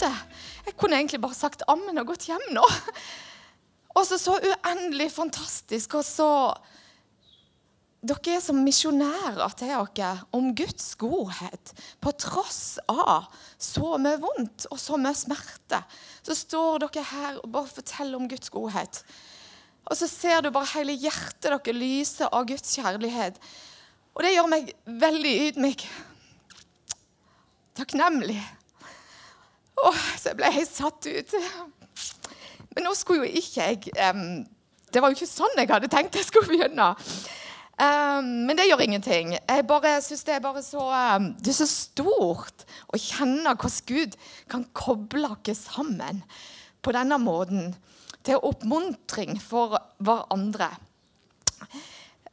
for. 0.00 0.24
Jeg 0.66 0.76
kunne 0.76 0.98
egentlig 0.98 1.20
bare 1.22 1.38
sagt 1.38 1.64
ammen 1.70 1.98
og 2.00 2.12
gått 2.12 2.28
hjem 2.30 2.50
nå. 2.56 2.64
Og 3.96 4.04
så 4.04 4.18
så 4.20 4.34
uendelig 4.36 5.10
fantastisk. 5.14 5.94
Og 5.96 6.04
så 6.04 6.30
Dere 8.06 8.36
er 8.36 8.42
som 8.44 8.58
misjonærer 8.62 9.54
til 9.58 9.70
dere 9.72 10.10
om 10.36 10.52
Guds 10.54 10.92
godhet. 11.00 11.72
På 11.98 12.12
tross 12.14 12.76
av 12.86 13.24
så 13.58 13.96
mye 13.98 14.20
vondt 14.22 14.68
og 14.70 14.78
så 14.78 14.98
mye 15.00 15.16
smerte, 15.16 15.80
så 16.22 16.36
står 16.36 16.84
dere 16.84 17.02
her 17.08 17.40
og 17.40 17.50
bare 17.56 17.72
forteller 17.72 18.20
om 18.20 18.28
Guds 18.30 18.52
godhet. 18.52 19.00
Og 19.90 19.98
så 19.98 20.06
ser 20.10 20.44
du 20.44 20.52
bare 20.54 20.70
hele 20.76 20.94
hjertet 20.94 21.48
dere 21.48 21.74
lyse 21.74 22.28
av 22.28 22.46
Guds 22.46 22.76
kjærlighet. 22.76 23.40
Og 24.14 24.22
det 24.22 24.36
gjør 24.36 24.52
meg 24.54 24.70
veldig 24.86 25.34
ydmyk. 25.48 25.88
Takknemlig. 27.80 28.38
Åh, 29.84 30.02
så 30.16 30.30
jeg 30.30 30.38
ble 30.38 30.52
helt 30.54 30.72
satt 30.72 31.08
ut. 31.08 31.34
Men 32.76 32.86
nå 32.86 32.92
skulle 32.96 33.26
jo 33.26 33.40
ikke 33.40 33.64
jeg 33.64 34.12
um, 34.12 34.44
Det 34.92 35.00
var 35.02 35.10
jo 35.10 35.16
ikke 35.18 35.28
sånn 35.28 35.56
jeg 35.56 35.70
hadde 35.70 35.90
tenkt 35.92 36.16
jeg 36.16 36.28
skulle 36.28 36.48
begynne. 36.52 36.90
Um, 37.76 38.28
men 38.48 38.56
det 38.56 38.68
gjør 38.70 38.84
ingenting. 38.84 39.34
Jeg 39.36 39.66
bare 39.68 39.98
synes 40.04 40.24
Det 40.24 40.36
er 40.36 40.44
bare 40.44 40.62
så 40.64 40.84
um, 40.88 41.30
Det 41.40 41.52
er 41.52 41.58
så 41.58 41.68
stort 41.68 42.64
å 42.88 43.00
kjenne 43.00 43.52
hvordan 43.52 43.88
Gud 43.90 44.16
kan 44.52 44.64
koble 44.76 45.34
oss 45.36 45.66
sammen 45.68 46.22
på 46.80 46.94
denne 46.96 47.18
måten. 47.20 47.74
Til 48.26 48.42
oppmuntring 48.42 49.36
for 49.38 49.76
hverandre. 50.02 50.72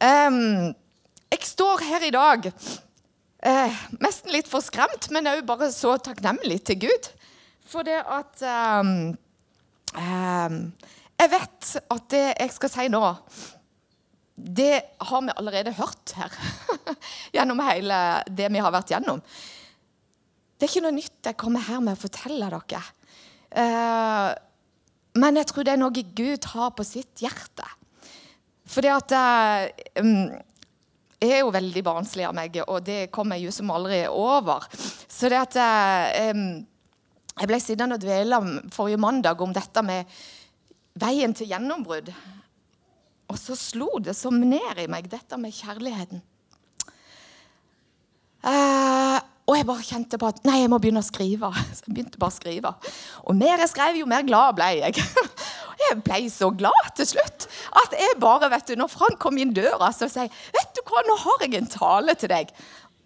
Jeg 0.04 1.46
står 1.46 1.84
her 1.86 2.02
i 2.04 2.10
dag 2.14 2.48
eh, 2.48 3.84
nesten 4.02 4.32
litt 4.34 4.48
for 4.50 4.64
skremt, 4.64 5.08
men 5.14 5.28
òg 5.30 5.44
bare 5.48 5.70
så 5.74 5.94
takknemlig 6.02 6.60
til 6.68 6.86
Gud. 6.86 7.08
For 7.68 7.86
det 7.86 8.00
at 8.00 8.44
um, 8.80 9.14
um, 9.96 10.56
Jeg 11.20 11.30
vet 11.32 11.74
at 11.94 12.08
det 12.12 12.24
jeg 12.28 12.54
skal 12.54 12.72
si 12.72 12.86
nå, 12.92 13.02
det 14.34 14.72
har 14.98 15.22
vi 15.22 15.34
allerede 15.38 15.76
hørt 15.78 16.14
her. 16.18 16.32
gjennom 17.36 17.62
hele 17.62 17.98
det 18.26 18.50
vi 18.50 18.62
har 18.62 18.74
vært 18.74 18.90
gjennom. 18.92 19.22
Det 20.58 20.66
er 20.66 20.72
ikke 20.72 20.84
noe 20.84 20.96
nytt 20.96 21.30
jeg 21.30 21.38
kommer 21.38 21.64
her 21.66 21.80
med 21.84 21.96
å 21.96 22.02
fortelle 22.02 22.50
dere. 22.50 22.82
Uh, 23.54 24.32
men 25.22 25.38
jeg 25.38 25.46
tror 25.50 25.66
det 25.66 25.76
er 25.76 25.80
noe 25.80 26.04
Gud 26.18 26.50
har 26.50 26.74
på 26.74 26.86
sitt 26.86 27.22
hjerte. 27.22 27.66
Fordi 28.66 28.90
at 28.90 29.14
uh, 29.14 30.34
er 31.24 31.42
jo 31.42 31.52
veldig 31.54 31.82
barnslig 31.84 32.26
av 32.26 32.34
meg, 32.36 32.58
og 32.66 32.84
det 32.86 33.08
kommer 33.14 33.38
jeg 33.38 33.48
jo 33.48 33.56
som 33.56 33.72
aldri 33.74 34.04
over. 34.10 34.66
Så 35.08 35.30
det 35.32 35.40
at 35.40 35.58
eh, 35.60 36.32
Jeg 37.34 37.50
ble 37.50 37.58
sittende 37.62 37.98
og 37.98 38.02
dvele 38.04 38.38
forrige 38.74 39.00
mandag 39.02 39.40
om 39.42 39.52
dette 39.54 39.82
med 39.82 40.10
veien 41.00 41.34
til 41.34 41.50
gjennombrudd. 41.50 42.12
Og 43.32 43.40
så 43.40 43.56
slo 43.58 43.88
det 44.04 44.14
som 44.16 44.36
ned 44.38 44.78
i 44.78 44.88
meg, 44.90 45.08
dette 45.10 45.38
med 45.40 45.54
kjærligheten. 45.56 46.22
Eh, 48.44 49.18
og 49.44 49.56
jeg 49.58 49.66
bare 49.68 49.84
kjente 49.84 50.18
på 50.20 50.28
at 50.28 50.40
nei, 50.46 50.60
jeg 50.62 50.70
må 50.72 50.78
begynne 50.80 51.02
å 51.02 51.06
skrive. 51.06 51.50
Så 51.76 51.88
jeg 51.88 51.96
begynte 51.96 52.20
bare 52.20 52.32
å 52.32 52.36
skrive. 52.36 52.72
Og 53.24 53.36
mer 53.36 53.60
jeg 53.60 53.72
skrev, 53.72 53.98
jo 54.00 54.08
mer 54.08 54.24
glad 54.26 54.56
ble 54.60 54.70
jeg. 54.80 55.00
Jeg 55.84 55.98
ble 56.06 56.20
så 56.32 56.46
glad 56.54 56.86
til 56.96 57.04
slutt 57.10 57.44
at 57.76 57.96
jeg 57.98 58.14
bare, 58.22 58.46
vet 58.48 58.70
du, 58.70 58.76
når 58.78 58.88
Frank 58.88 59.18
kom 59.20 59.36
inn 59.42 59.50
døra, 59.52 59.90
så 59.92 60.06
sier 60.08 60.30
vet 60.54 60.70
du 60.72 60.80
hva, 60.86 61.02
nå 61.04 61.16
har 61.20 61.42
jeg 61.44 61.58
en 61.58 61.68
tale 61.68 62.14
til 62.16 62.30
deg. 62.30 62.52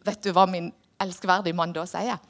Vet 0.07 0.21
du 0.23 0.29
hva 0.37 0.45
min 0.47 0.69
elskverdige 1.03 1.57
mann 1.59 1.73
da 1.75 1.87
sier? 1.89 2.21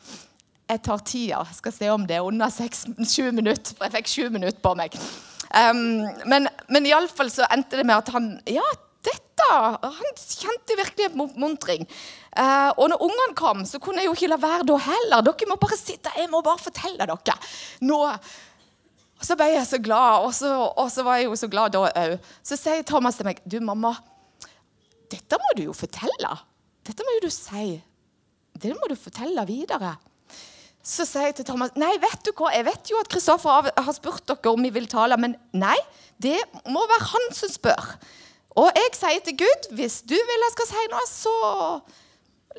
Jeg 0.69 0.83
tar 0.85 1.05
tida. 1.07 1.45
Skal 1.57 1.73
se 1.73 1.89
om 1.93 2.05
det 2.09 2.19
er 2.19 2.27
under 2.27 2.53
6-7 2.53 3.31
minutter, 3.33 3.75
for 3.77 3.89
jeg 3.89 3.97
fikk 3.99 4.13
sju 4.13 4.29
minutter 4.35 4.61
på 4.65 4.75
meg. 4.79 4.97
Um, 5.49 6.05
men, 6.29 6.49
men 6.69 6.89
iallfall 6.91 7.31
så 7.33 7.47
endte 7.49 7.79
det 7.81 7.87
med 7.89 7.97
at 7.97 8.11
han 8.13 8.35
Ja, 8.53 8.67
dette 9.07 9.47
Han 9.49 10.11
kjente 10.19 10.77
virkelig 10.77 11.09
oppmuntring. 11.09 11.87
Uh, 12.37 12.69
og 12.77 12.91
når 12.93 13.05
ungene 13.07 13.39
kom, 13.39 13.65
så 13.65 13.81
kunne 13.81 14.03
jeg 14.03 14.11
jo 14.11 14.17
ikke 14.19 14.31
la 14.35 14.41
være 14.43 14.67
da 14.69 14.77
heller. 14.91 15.25
Dere 15.25 15.49
må 15.49 15.57
bare 15.63 15.79
sitte, 15.81 16.13
jeg 16.19 16.29
må 16.33 16.43
bare 16.45 16.61
fortelle 16.61 17.09
dere. 17.09 17.39
Nå 17.89 18.03
og 19.19 19.25
Så 19.27 19.35
ble 19.35 19.49
jeg 19.51 19.67
så 19.67 19.81
glad, 19.83 20.27
og 20.29 20.35
så, 20.37 20.53
og 20.79 20.91
så 20.95 21.03
var 21.03 21.19
jeg 21.19 21.27
jo 21.27 21.39
så 21.39 21.49
glad 21.51 21.73
da 21.75 21.89
òg. 21.89 22.29
Så 22.47 22.59
sier 22.59 22.85
Thomas 22.87 23.19
til 23.19 23.27
meg 23.27 23.41
Du, 23.43 23.59
mamma, 23.65 23.97
dette 25.11 25.41
må 25.41 25.57
du 25.57 25.65
jo 25.65 25.75
fortelle. 25.75 26.35
Dette 26.87 27.03
må 27.03 27.17
jo 27.17 27.25
du 27.27 27.33
si. 27.33 27.73
Det 28.59 28.75
må 28.77 28.91
du 28.91 28.95
fortelle 28.99 29.43
videre. 29.49 29.97
Så 30.89 31.05
sier 31.05 31.29
jeg 31.29 31.39
til 31.41 31.49
Thomas 31.51 31.75
Nei, 31.77 31.93
vet 32.01 32.23
du 32.25 32.33
hva, 32.33 32.53
jeg 32.55 32.65
vet 32.69 32.91
jo 32.93 32.99
at 33.03 33.11
Kristoffer 33.13 33.69
har 33.77 33.95
spurt 33.97 34.25
dere 34.31 34.53
om 34.55 34.63
vi 34.65 34.73
vil 34.73 34.89
tale, 34.89 35.19
men 35.21 35.37
nei, 35.53 35.77
det 36.23 36.39
må 36.73 36.81
være 36.89 37.11
han 37.11 37.27
som 37.37 37.53
spør. 37.53 37.91
Og 38.59 38.71
jeg 38.75 38.95
sier 38.97 39.25
til 39.27 39.37
Gud 39.43 39.69
hvis 39.77 40.01
du 40.09 40.17
vil 40.17 40.45
jeg 40.47 40.55
skal 40.55 40.71
si 40.71 40.87
noe, 40.91 41.09
så, 41.11 41.35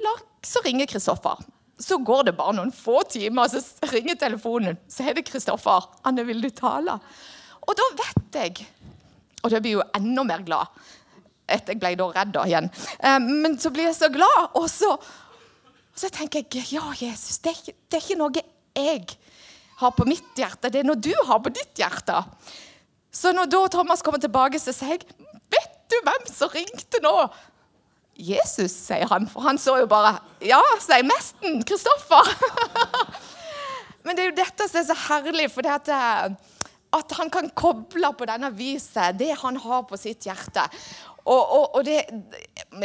la, 0.06 0.14
så 0.46 0.62
ringer 0.66 0.90
Kristoffer. 0.92 1.42
Så 1.80 1.98
går 2.06 2.28
det 2.28 2.36
bare 2.38 2.54
noen 2.58 2.74
få 2.76 3.02
timer, 3.10 3.50
så 3.50 3.90
ringer 3.90 4.20
telefonen. 4.20 4.78
Så 4.92 5.08
er 5.08 5.16
det 5.16 5.26
Kristoffer. 5.28 5.88
'Anne, 6.04 6.26
vil 6.28 6.44
du 6.44 6.50
tale?' 6.52 7.00
Og 7.66 7.76
da 7.78 7.86
vet 8.00 8.36
jeg 8.36 8.68
Og 9.44 9.52
da 9.52 9.60
blir 9.62 9.72
jeg 9.72 9.80
jo 9.80 9.90
enda 9.96 10.24
mer 10.28 10.42
glad. 10.44 10.68
Etter 11.48 11.74
jeg 11.74 11.80
ble 11.80 11.96
da 11.96 12.08
redd 12.12 12.38
igjen. 12.44 12.70
Eh, 13.00 13.20
men 13.24 13.56
så 13.58 13.72
blir 13.72 13.88
jeg 13.88 13.96
så 13.96 14.10
glad, 14.12 14.50
og 14.60 14.68
så, 14.70 14.98
så 16.00 16.10
tenker 16.14 16.46
jeg 16.56 16.70
ja, 16.78 16.86
Jesus, 16.96 17.42
det 17.44 17.52
er, 17.52 17.60
ikke, 17.60 17.78
det 17.90 17.98
er, 17.98 18.06
ikke, 18.06 18.20
noe 18.20 18.44
jeg 18.80 19.18
har 19.82 19.94
på 19.96 20.08
mitt 20.08 20.40
hjerte, 20.40 20.72
det 20.72 20.82
er 20.82 20.88
noe 20.88 21.00
du 21.00 21.12
har 21.28 21.42
på 21.44 21.52
ditt 21.52 21.80
hjerte. 21.80 22.22
Så 23.12 23.34
når 23.36 23.50
da 23.52 23.62
Thomas 23.74 24.04
kommer 24.06 24.22
tilbake, 24.22 24.60
så 24.62 24.76
sier 24.76 25.00
jeg 25.00 25.28
Vet 25.50 25.78
du 25.90 25.96
hvem 26.06 26.28
som 26.30 26.52
ringte 26.54 27.00
nå? 27.02 27.14
Jesus, 28.20 28.76
sier 28.76 29.10
han. 29.10 29.26
For 29.32 29.42
han 29.48 29.58
så 29.58 29.80
jo 29.82 29.88
bare 29.90 30.20
Ja, 30.46 30.60
sier 30.84 31.08
mesten. 31.08 31.64
Kristoffer. 31.66 32.30
Men 34.06 34.16
det 34.16 34.24
er 34.24 34.30
jo 34.30 34.38
dette 34.38 34.68
som 34.70 34.82
er 34.82 34.88
så 34.92 34.98
herlig, 35.08 35.48
for 35.52 35.66
at, 35.68 35.90
eh, 35.90 36.60
at 37.00 37.16
han 37.18 37.32
kan 37.34 37.50
koble 37.58 38.14
på 38.18 38.28
denne 38.30 38.52
viset 38.56 39.18
det 39.20 39.32
han 39.42 39.58
har 39.64 39.88
på 39.90 39.98
sitt 40.00 40.30
hjerte. 40.30 40.68
Og, 41.26 41.42
og, 41.42 41.66
og 41.80 41.88
det, 41.88 42.04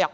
ja, 0.00 0.08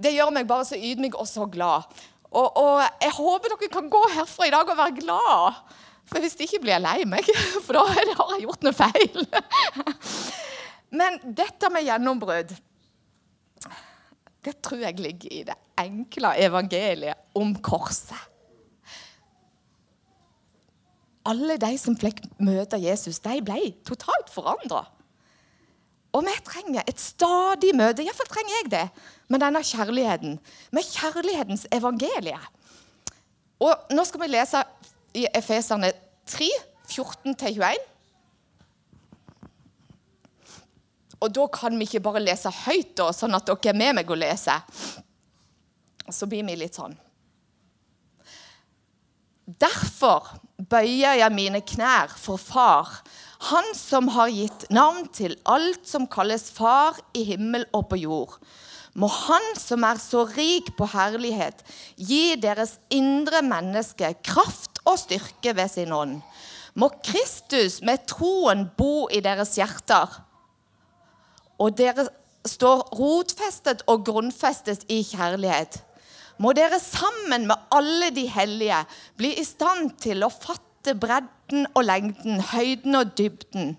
det 0.00 0.14
gjør 0.16 0.32
meg 0.34 0.48
bare 0.48 0.66
så 0.68 0.78
ydmyk 0.80 1.18
og 1.20 1.28
så 1.28 1.46
glad. 1.50 1.86
Og, 2.32 2.48
og, 2.56 2.82
jeg 3.02 3.12
håper 3.18 3.52
dere 3.52 3.70
kan 3.72 3.88
gå 3.92 4.02
herfra 4.14 4.48
i 4.48 4.52
dag 4.54 4.68
og 4.72 4.78
være 4.78 4.98
glad. 4.98 5.62
For 6.08 6.24
hvis 6.24 6.38
ikke 6.40 6.62
blir 6.64 6.76
jeg 6.76 6.84
lei 6.84 6.98
meg, 7.08 7.28
for 7.64 7.76
da 7.76 7.84
har 7.92 8.34
jeg 8.34 8.44
gjort 8.46 8.66
noe 8.66 8.76
feil. 8.76 9.24
Men 10.98 11.20
dette 11.24 11.70
med 11.72 11.86
gjennombrudd 11.86 12.52
det 14.42 14.56
tror 14.64 14.80
jeg 14.82 14.98
ligger 14.98 15.34
i 15.34 15.44
det 15.46 15.54
enkle 15.78 16.32
evangeliet 16.42 17.38
om 17.38 17.54
korset. 17.62 18.18
Alle 21.30 21.54
de 21.62 21.70
som 21.78 21.94
fikk 21.94 22.24
møte 22.42 22.80
Jesus, 22.82 23.20
de 23.22 23.36
ble 23.46 23.70
totalt 23.86 24.32
forandra. 24.34 24.82
Og 26.12 26.24
vi 26.26 26.34
trenger 26.44 26.84
et 26.88 27.00
stadig 27.00 27.72
møte, 27.76 28.04
iallfall 28.04 28.28
trenger 28.28 28.58
jeg 28.58 28.72
det, 28.74 28.86
med 29.32 29.40
denne 29.40 29.62
kjærligheten. 29.64 30.34
Med 30.76 30.88
kjærlighetens 30.88 31.64
evangelie. 31.72 32.40
Og 33.62 33.94
nå 33.94 34.04
skal 34.04 34.20
vi 34.24 34.28
lese 34.32 34.60
i 35.16 35.24
Efeserne 35.32 35.92
3, 36.28 36.48
14-21. 36.92 37.88
Og 41.22 41.30
da 41.30 41.46
kan 41.54 41.78
vi 41.78 41.86
ikke 41.86 42.02
bare 42.02 42.24
lese 42.24 42.50
høyt, 42.64 42.96
da, 42.98 43.08
sånn 43.14 43.38
at 43.38 43.46
dere 43.46 43.72
er 43.72 43.78
med 43.78 44.00
meg 44.00 44.10
og 44.10 44.18
leser. 44.18 44.64
Så 46.10 46.26
blir 46.28 46.44
vi 46.44 46.58
litt 46.58 46.76
sånn. 46.76 46.96
Derfor 49.46 50.28
bøyer 50.70 51.18
jeg 51.18 51.34
mine 51.34 51.62
knær 51.66 52.12
for 52.18 52.40
Far, 52.40 53.02
Han 53.50 53.72
som 53.74 54.06
har 54.14 54.30
gitt 54.30 54.68
navn 54.70 55.08
til 55.10 55.34
alt 55.50 55.88
som 55.88 56.06
kalles 56.06 56.46
Far 56.54 57.00
i 57.14 57.24
himmel 57.26 57.64
og 57.74 57.88
på 57.90 57.98
jord. 57.98 58.36
Må 58.94 59.08
Han 59.10 59.48
som 59.58 59.82
er 59.82 59.98
så 59.98 60.22
rik 60.30 60.70
på 60.78 60.86
herlighet, 60.92 61.64
gi 61.96 62.36
deres 62.38 62.76
indre 62.90 63.42
menneske 63.42 64.14
kraft 64.22 64.78
og 64.84 65.00
styrke 65.02 65.56
ved 65.56 65.72
sin 65.72 65.92
ånd. 65.92 66.20
Må 66.74 66.92
Kristus 67.02 67.80
med 67.82 68.06
troen 68.06 68.68
bo 68.78 69.08
i 69.10 69.20
deres 69.24 69.56
hjerter 69.58 70.22
og 71.62 71.78
dere 71.78 72.08
står 72.48 72.88
rotfestet 72.98 73.84
og 73.90 74.04
grunnfestet 74.06 74.86
i 74.90 75.02
kjærlighet. 75.06 75.78
Må 76.40 76.52
dere 76.56 76.80
sammen 76.82 77.46
med 77.50 77.68
alle 77.74 78.10
de 78.14 78.26
hellige 78.30 78.82
bli 79.20 79.34
i 79.40 79.44
stand 79.46 79.96
til 80.02 80.24
å 80.24 80.32
fatte 80.32 80.94
bredden 80.98 81.66
og 81.74 81.84
lengden, 81.86 82.40
høyden 82.52 82.98
og 82.98 83.12
dybden. 83.18 83.74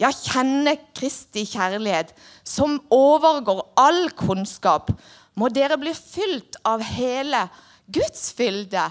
Ja, 0.00 0.08
kjenne 0.14 0.78
Kristi 0.96 1.44
kjærlighet, 1.44 2.14
som 2.44 2.78
overgår 2.94 3.66
all 3.80 4.08
kunnskap. 4.16 4.88
Må 5.36 5.50
dere 5.52 5.76
bli 5.80 5.92
fylt 5.96 6.56
av 6.66 6.82
hele 6.84 7.44
Guds 7.92 8.30
fylde, 8.36 8.88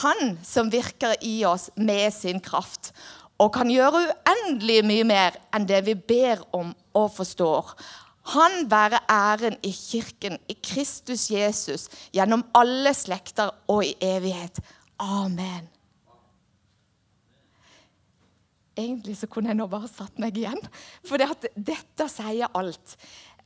han 0.00 0.36
som 0.46 0.68
virker 0.70 1.16
i 1.26 1.40
oss 1.48 1.70
med 1.74 2.12
sin 2.14 2.38
kraft 2.44 2.92
og 3.40 3.54
kan 3.54 3.70
gjøre 3.72 4.04
uendelig 4.10 4.82
mye 4.86 5.06
mer 5.08 5.38
enn 5.56 5.66
det 5.68 5.80
vi 5.86 5.96
ber 5.96 6.42
om 6.56 6.74
og 6.96 7.08
forstår. 7.14 7.72
Han 8.34 8.70
være 8.70 9.00
æren 9.10 9.56
i 9.64 9.72
kirken, 9.72 10.38
i 10.48 10.54
Kristus 10.62 11.30
Jesus, 11.30 11.88
gjennom 12.12 12.44
alle 12.54 12.92
slekter 12.94 13.50
og 13.72 13.84
i 13.84 13.94
evighet. 14.04 14.60
Amen. 15.00 15.68
Egentlig 18.78 19.16
så 19.18 19.28
kunne 19.28 19.50
jeg 19.50 19.58
nå 19.58 19.66
bare 19.68 19.88
satt 19.90 20.20
meg 20.20 20.36
igjen, 20.38 20.60
for 21.04 21.20
dette 21.20 22.08
sier 22.12 22.52
alt. 22.56 22.96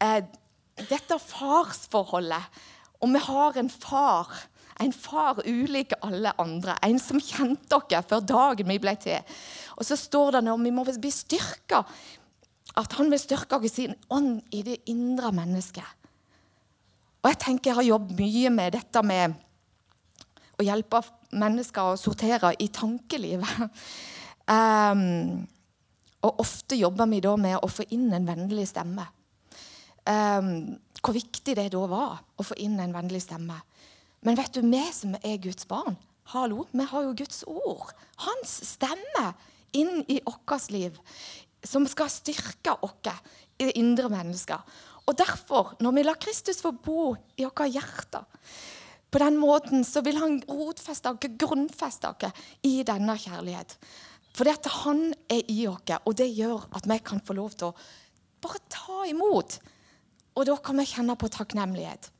Eh, 0.02 0.20
dette 0.90 1.18
farsforholdet. 1.22 2.50
Og 3.02 3.14
vi 3.14 3.22
har 3.22 3.56
en 3.60 3.70
far 3.70 4.34
en 4.80 4.92
far 4.92 5.38
ulik 5.46 5.92
alle 6.02 6.32
andre. 6.38 6.74
En 6.82 6.98
som 6.98 7.20
kjente 7.22 7.78
dere 7.88 8.02
før 8.08 8.24
dagen 8.26 8.70
vi 8.72 8.80
ble 8.82 8.94
til. 9.00 9.36
Og 9.78 9.86
så 9.86 9.98
står 9.98 10.36
det 10.36 10.44
nå 10.46 10.56
vi 10.62 10.74
må 10.74 10.84
bli 10.86 11.12
styrka. 11.14 11.84
At 12.80 12.96
han 12.98 13.10
vil 13.12 13.22
styrke 13.22 13.58
oss 13.58 13.76
sin 13.76 13.94
ånd 14.10 14.42
i 14.54 14.62
det 14.66 14.80
indre 14.90 15.30
mennesket. 15.34 15.86
Og 17.22 17.30
jeg 17.30 17.40
tenker 17.40 17.70
jeg 17.70 17.78
har 17.78 17.86
jobbet 17.94 18.18
mye 18.18 18.50
med 18.52 18.74
dette 18.76 19.02
med 19.06 19.36
å 20.58 20.64
hjelpe 20.66 21.00
mennesker 21.34 21.94
å 21.94 21.98
sortere 21.98 22.52
i 22.60 22.68
tankelivet. 22.74 23.82
Um, 24.50 25.44
og 26.24 26.40
ofte 26.44 26.76
jobber 26.78 27.08
vi 27.10 27.20
da 27.24 27.34
med 27.40 27.58
å 27.60 27.70
få 27.70 27.86
inn 27.96 28.10
en 28.12 28.28
vennlig 28.28 28.66
stemme. 28.70 29.06
Um, 30.04 30.76
hvor 31.04 31.16
viktig 31.16 31.56
det 31.56 31.70
da 31.72 31.84
var 31.88 32.20
å 32.36 32.44
få 32.44 32.56
inn 32.60 32.76
en 32.80 32.94
vennlig 32.94 33.22
stemme. 33.24 33.56
Men 34.24 34.38
vet 34.38 34.56
du, 34.56 34.62
vi 34.64 34.84
som 34.92 35.16
er 35.20 35.40
Guds 35.40 35.66
barn, 35.68 35.98
hallo, 36.32 36.64
vi 36.72 36.86
har 36.88 37.04
jo 37.04 37.16
Guds 37.16 37.42
ord. 37.48 37.92
Hans 38.24 38.56
stemme 38.68 39.26
inn 39.76 40.04
i 40.08 40.20
vårt 40.24 40.70
liv. 40.72 40.96
Som 41.64 41.86
skal 41.88 42.12
styrke 42.12 42.76
oss 42.84 43.12
indre 43.58 44.10
mennesket. 44.12 44.74
Og 45.04 45.16
derfor, 45.18 45.74
når 45.80 45.92
vi 45.96 46.04
lar 46.04 46.20
Kristus 46.20 46.62
få 46.64 46.72
bo 46.72 47.14
i 47.36 47.44
våre 47.44 47.68
hjerter, 47.68 48.24
på 49.14 49.20
den 49.22 49.36
måten 49.38 49.84
så 49.86 50.02
vil 50.02 50.18
han 50.18 50.40
rotfeste 50.48 51.12
oss, 51.12 51.28
grunnfeste 51.38 52.10
oss 52.10 52.46
i 52.66 52.80
denne 52.86 53.14
kjærlighet. 53.20 53.76
Fordi 54.34 54.50
at 54.50 54.70
han 54.80 55.04
er 55.30 55.44
i 55.52 55.60
oss, 55.70 55.92
og 56.02 56.16
det 56.18 56.32
gjør 56.34 56.66
at 56.74 56.88
vi 56.90 56.98
kan 57.04 57.22
få 57.22 57.36
lov 57.38 57.54
til 57.54 57.70
å 57.70 57.76
bare 58.42 58.64
ta 58.72 59.04
imot. 59.06 59.60
Og 60.34 60.48
da 60.48 60.56
kan 60.58 60.80
vi 60.80 60.88
kjenne 60.90 61.14
på 61.20 61.30
takknemlighet. 61.30 62.10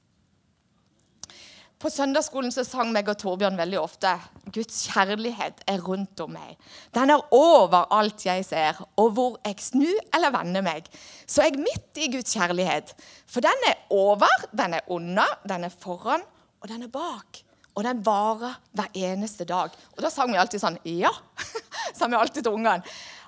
På 1.85 1.91
søndagsskolen 1.93 2.49
så 2.49 2.63
sang 2.65 2.95
meg 2.95 3.11
og 3.13 3.19
Torbjørn 3.21 3.59
veldig 3.61 3.77
ofte 3.77 4.15
Guds 4.55 4.87
kjærlighet 4.89 5.59
er 5.69 5.83
rundt 5.85 6.17
om 6.25 6.31
meg. 6.33 6.55
Den 6.97 7.13
er 7.13 7.27
over 7.37 7.91
alt 7.93 8.25
jeg 8.25 8.47
ser, 8.49 8.79
og 8.97 9.11
hvor 9.13 9.37
jeg 9.45 9.61
snur 9.61 9.99
eller 10.17 10.33
vender 10.33 10.65
meg, 10.65 10.89
så 11.29 11.43
er 11.43 11.51
jeg 11.51 11.61
midt 11.61 12.01
i 12.01 12.09
Guds 12.15 12.33
kjærlighet. 12.33 12.95
For 13.29 13.45
den 13.45 13.69
er 13.69 13.85
over, 13.93 14.33
den 14.57 14.79
er 14.79 14.89
under, 14.97 15.37
den 15.45 15.69
er 15.69 15.77
foran, 15.77 16.25
og 16.63 16.73
den 16.73 16.87
er 16.89 16.95
bak. 16.95 17.43
Og 17.77 17.85
den 17.85 18.01
varer 18.07 18.57
hver 18.73 18.97
eneste 19.13 19.45
dag. 19.45 19.77
Og 19.93 20.01
da 20.01 20.09
sang 20.09 20.33
vi 20.33 20.41
alltid 20.41 20.65
sånn 20.65 20.81
Ja! 20.89 21.13
sa 21.99 22.09
vi 22.09 22.17
alltid 22.17 22.47
til 22.47 22.57
ungene. 22.57 22.81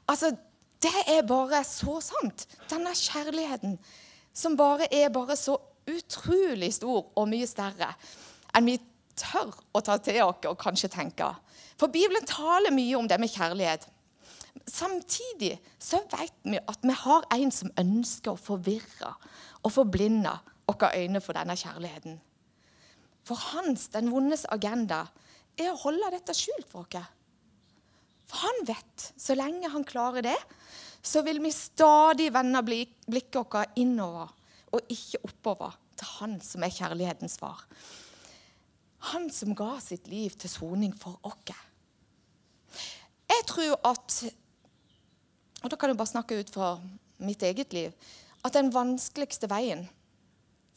Altså, 0.08 0.32
det 0.80 0.96
er 1.12 1.26
bare 1.28 1.60
så 1.68 2.00
sant. 2.00 2.48
Denne 2.72 2.96
kjærligheten 2.96 3.76
som 4.32 4.56
bare 4.56 4.88
er 4.88 5.12
bare 5.12 5.36
så 5.36 5.58
utrolig 5.86 6.72
stor 6.80 7.04
og 7.12 7.28
mye 7.28 7.44
større 7.50 7.92
enn 8.56 8.70
vi 8.70 8.78
tør 9.16 9.52
å 9.72 9.82
ta 9.84 9.98
til 10.02 10.22
oss 10.24 10.48
og 10.48 10.58
kanskje 10.60 10.92
tenke. 10.92 11.28
For 11.76 11.92
Bibelen 11.92 12.24
taler 12.28 12.74
mye 12.74 12.96
om 12.98 13.08
det 13.08 13.18
med 13.20 13.32
kjærlighet. 13.32 13.86
Samtidig 14.66 15.56
så 15.82 16.00
vet 16.10 16.34
vi 16.44 16.58
at 16.58 16.84
vi 16.84 16.94
har 16.96 17.26
en 17.36 17.52
som 17.52 17.72
ønsker 17.78 18.32
å 18.32 18.40
forvirre 18.40 19.12
og 19.62 19.72
forblinde 19.72 20.32
våre 20.66 20.90
øyne 20.98 21.22
for 21.22 21.36
denne 21.36 21.56
kjærligheten. 21.58 22.16
For 23.26 23.38
hans, 23.52 23.88
den 23.94 24.10
vondes 24.12 24.46
agenda, 24.54 25.06
er 25.58 25.72
å 25.72 25.80
holde 25.86 26.12
dette 26.14 26.34
skjult 26.36 26.66
for 26.70 26.86
oss. 26.86 27.12
For 28.26 28.42
han 28.42 28.64
vet, 28.66 29.10
så 29.14 29.36
lenge 29.38 29.70
han 29.70 29.86
klarer 29.86 30.24
det, 30.26 30.38
så 31.02 31.22
vil 31.22 31.38
vi 31.44 31.52
stadig 31.54 32.32
vende 32.34 32.62
blikket 32.66 33.38
vårt 33.38 33.78
innover 33.78 34.32
og 34.74 34.90
ikke 34.90 35.22
oppover 35.28 35.76
til 35.96 36.10
han 36.18 36.34
som 36.42 36.64
er 36.66 36.74
kjærlighetens 36.74 37.38
far. 37.38 37.62
Han 39.12 39.28
som 39.30 39.54
ga 39.54 39.76
sitt 39.82 40.08
liv 40.10 40.34
til 40.34 40.50
soning 40.50 40.94
for 40.98 41.20
oss. 41.26 41.54
Jeg 43.26 43.46
tror 43.46 43.76
at 43.86 44.24
Og 45.62 45.70
da 45.72 45.76
kan 45.76 45.90
jeg 45.90 45.98
bare 45.98 46.10
snakke 46.10 46.38
ut 46.38 46.50
fra 46.52 46.76
mitt 47.18 47.42
eget 47.42 47.72
liv. 47.72 47.92
At 48.44 48.54
den 48.54 48.70
vanskeligste 48.70 49.48
veien 49.50 49.86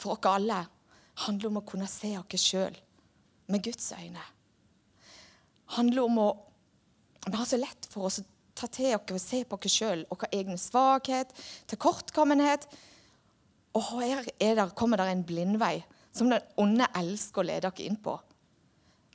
for 0.01 0.15
oss 0.15 0.29
alle 0.31 0.63
handler 1.25 1.49
om 1.49 1.59
å 1.59 1.65
kunne 1.67 1.89
se 1.91 2.15
oss 2.17 2.45
sjøl 2.45 2.77
med 3.51 3.63
Guds 3.63 3.91
øyne. 3.91 4.23
handler 5.77 6.03
om 6.03 6.17
å 6.17 6.29
Vi 7.27 7.35
har 7.35 7.45
så 7.45 7.57
lett 7.57 7.85
for 7.91 8.07
oss 8.07 8.19
å 8.19 8.23
ta 8.55 8.67
til 8.67 8.95
oss 8.95 9.11
og 9.11 9.19
se 9.21 9.43
på 9.43 9.57
oss 9.57 9.73
sjøl 9.73 10.05
vår 10.09 10.29
egen 10.31 10.57
svakhet, 10.57 11.33
tilkortkommenhet. 11.67 12.65
Og 13.75 13.83
her 13.99 14.23
der, 14.39 14.69
kommer 14.69 14.97
det 14.97 15.11
en 15.11 15.25
blindvei 15.25 15.83
som 16.15 16.31
den 16.31 16.43
onde 16.59 16.87
elsker 16.97 17.43
å 17.43 17.47
lede 17.49 17.69
dere 17.69 17.85
inn 17.85 17.99
på. 18.01 18.15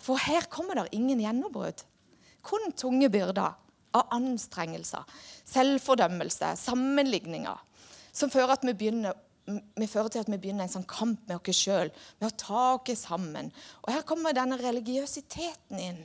For 0.04 0.20
her 0.20 0.48
kommer 0.52 0.78
det 0.78 0.96
ingen 0.96 1.22
gjennombrudd. 1.22 1.84
Kun 2.44 2.72
tunge 2.76 3.08
byrder 3.12 3.54
av 3.94 4.10
anstrengelser, 4.12 5.04
selvfordømmelse, 5.48 6.50
sammenligninger, 6.60 7.60
som 8.14 8.30
fører, 8.30 8.58
begynner, 8.74 9.14
fører, 9.88 10.10
til 10.10 10.24
at 10.24 10.30
vi 10.30 10.40
begynner 10.40 10.66
en 10.66 10.74
sånn 10.74 10.88
kamp 10.90 11.22
med 11.28 11.38
oss 11.38 11.62
sjøl, 11.62 11.92
med 12.20 12.28
å 12.28 12.36
ta 12.38 12.64
oss 12.76 13.06
sammen. 13.06 13.50
Og 13.84 13.94
her 13.94 14.04
kommer 14.06 14.36
denne 14.36 14.58
religiøsiteten 14.60 15.80
inn. 15.80 16.02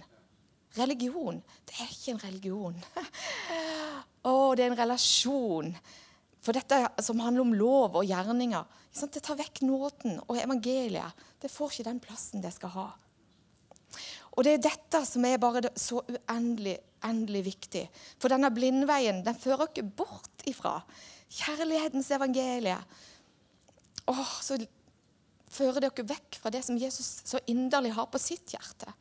Religion, 0.78 1.40
det 1.66 1.80
er 1.81 1.90
ikke 1.90 2.13
en 2.13 2.23
religion. 2.28 2.75
Å, 4.30 4.33
det 4.54 4.63
er 4.63 4.69
en 4.69 4.78
relasjon. 4.78 5.71
For 6.39 6.55
dette 6.55 6.77
som 7.03 7.19
handler 7.19 7.43
om 7.43 7.55
lov 7.57 7.97
og 7.99 8.07
gjerninger, 8.07 8.65
det 8.99 9.21
tar 9.23 9.39
vekk 9.39 9.63
nåden 9.67 10.21
og 10.25 10.37
evangeliet. 10.39 11.25
Det 11.41 11.51
får 11.51 11.73
ikke 11.73 11.89
den 11.89 12.03
plassen 12.03 12.43
det 12.43 12.53
skal 12.55 12.73
ha. 12.77 12.87
Og 14.37 14.45
det 14.45 14.53
er 14.55 14.67
dette 14.69 15.01
som 15.07 15.25
er 15.27 15.41
bare 15.41 15.71
så 15.75 15.99
uendelig 16.07 16.77
endelig 17.05 17.43
viktig. 17.45 17.85
For 18.19 18.31
denne 18.31 18.51
blindveien 18.53 19.23
den 19.25 19.37
fører 19.37 19.69
ikke 19.69 19.87
bort 20.01 20.45
ifra 20.49 20.79
kjærlighetens 21.29 22.09
evangelie. 22.15 22.77
Åh, 24.09 24.33
så 24.43 24.57
fører 25.49 25.85
dere 25.85 26.07
vekk 26.09 26.39
fra 26.41 26.51
det 26.53 26.63
som 26.65 26.79
Jesus 26.79 27.21
så 27.29 27.41
inderlig 27.49 27.93
har 27.97 28.09
på 28.11 28.21
sitt 28.21 28.53
hjerte. 28.53 28.91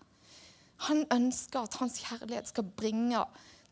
Han 0.88 1.04
ønsker 1.12 1.64
at 1.64 1.78
hans 1.80 1.98
kjærlighet 2.04 2.50
skal 2.52 2.68
bringe 2.78 3.24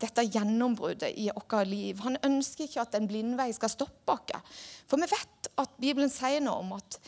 dette 0.03 0.26
gjennombruddet 0.29 1.17
i 1.17 1.31
vårt 1.33 1.67
liv. 1.69 2.00
Han 2.05 2.19
ønsker 2.26 2.67
ikke 2.67 2.83
at 2.85 2.97
en 2.99 3.09
blindvei 3.09 3.49
skal 3.57 3.73
stoppe 3.73 4.17
oss. 4.17 4.57
For 4.88 5.00
vi 5.00 5.09
vet 5.11 5.50
at 5.57 5.79
Bibelen 5.81 6.12
sier 6.12 6.43
noe 6.45 6.61
om 6.62 6.75
at 6.76 6.99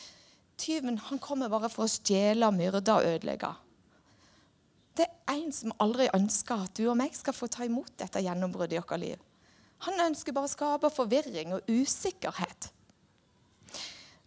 tyven 0.59 0.97
han 1.09 1.21
kommer 1.23 1.51
bare 1.51 1.69
for 1.71 1.85
å 1.85 1.91
stjele, 1.91 2.49
myrde 2.51 2.95
og 2.95 3.05
ødelegge. 3.07 3.53
Det 4.99 5.05
er 5.07 5.37
en 5.37 5.53
som 5.55 5.75
aldri 5.79 6.09
ønsker 6.11 6.65
at 6.65 6.75
du 6.75 6.89
og 6.89 6.97
meg 6.99 7.13
skal 7.15 7.35
få 7.35 7.47
ta 7.47 7.63
imot 7.63 7.93
dette 8.01 8.23
gjennombruddet 8.25 8.75
i 8.75 8.81
vårt 8.81 8.99
liv. 8.99 9.21
Han 9.87 10.01
ønsker 10.09 10.35
bare 10.35 10.49
å 10.49 10.51
skape 10.51 10.91
forvirring 10.91 11.53
og 11.55 11.69
usikkerhet. 11.71 12.73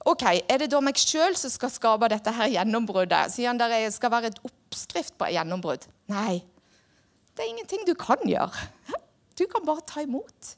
Ok, 0.09 0.25
Er 0.49 0.59
det 0.59 0.71
da 0.73 0.81
meg 0.83 0.99
sjøl 0.99 1.37
som 1.39 1.51
skal 1.53 1.71
skape 1.71 2.09
dette 2.11 2.33
her 2.35 2.49
gjennombruddet? 2.51 3.37
Han 3.47 3.61
det 3.61 3.93
skal 3.95 4.11
være 4.11 4.33
et 4.33 4.41
oppskrift 4.43 5.15
på 5.19 5.29
et 5.29 5.37
gjennombrudd? 5.37 5.85
Nei, 6.11 6.41
det 7.33 7.45
er 7.45 7.51
ingenting 7.51 7.85
du 7.89 7.95
kan 7.99 8.21
gjøre. 8.29 8.69
Du 9.39 9.47
kan 9.49 9.65
bare 9.67 9.85
ta 9.89 10.03
imot. 10.05 10.57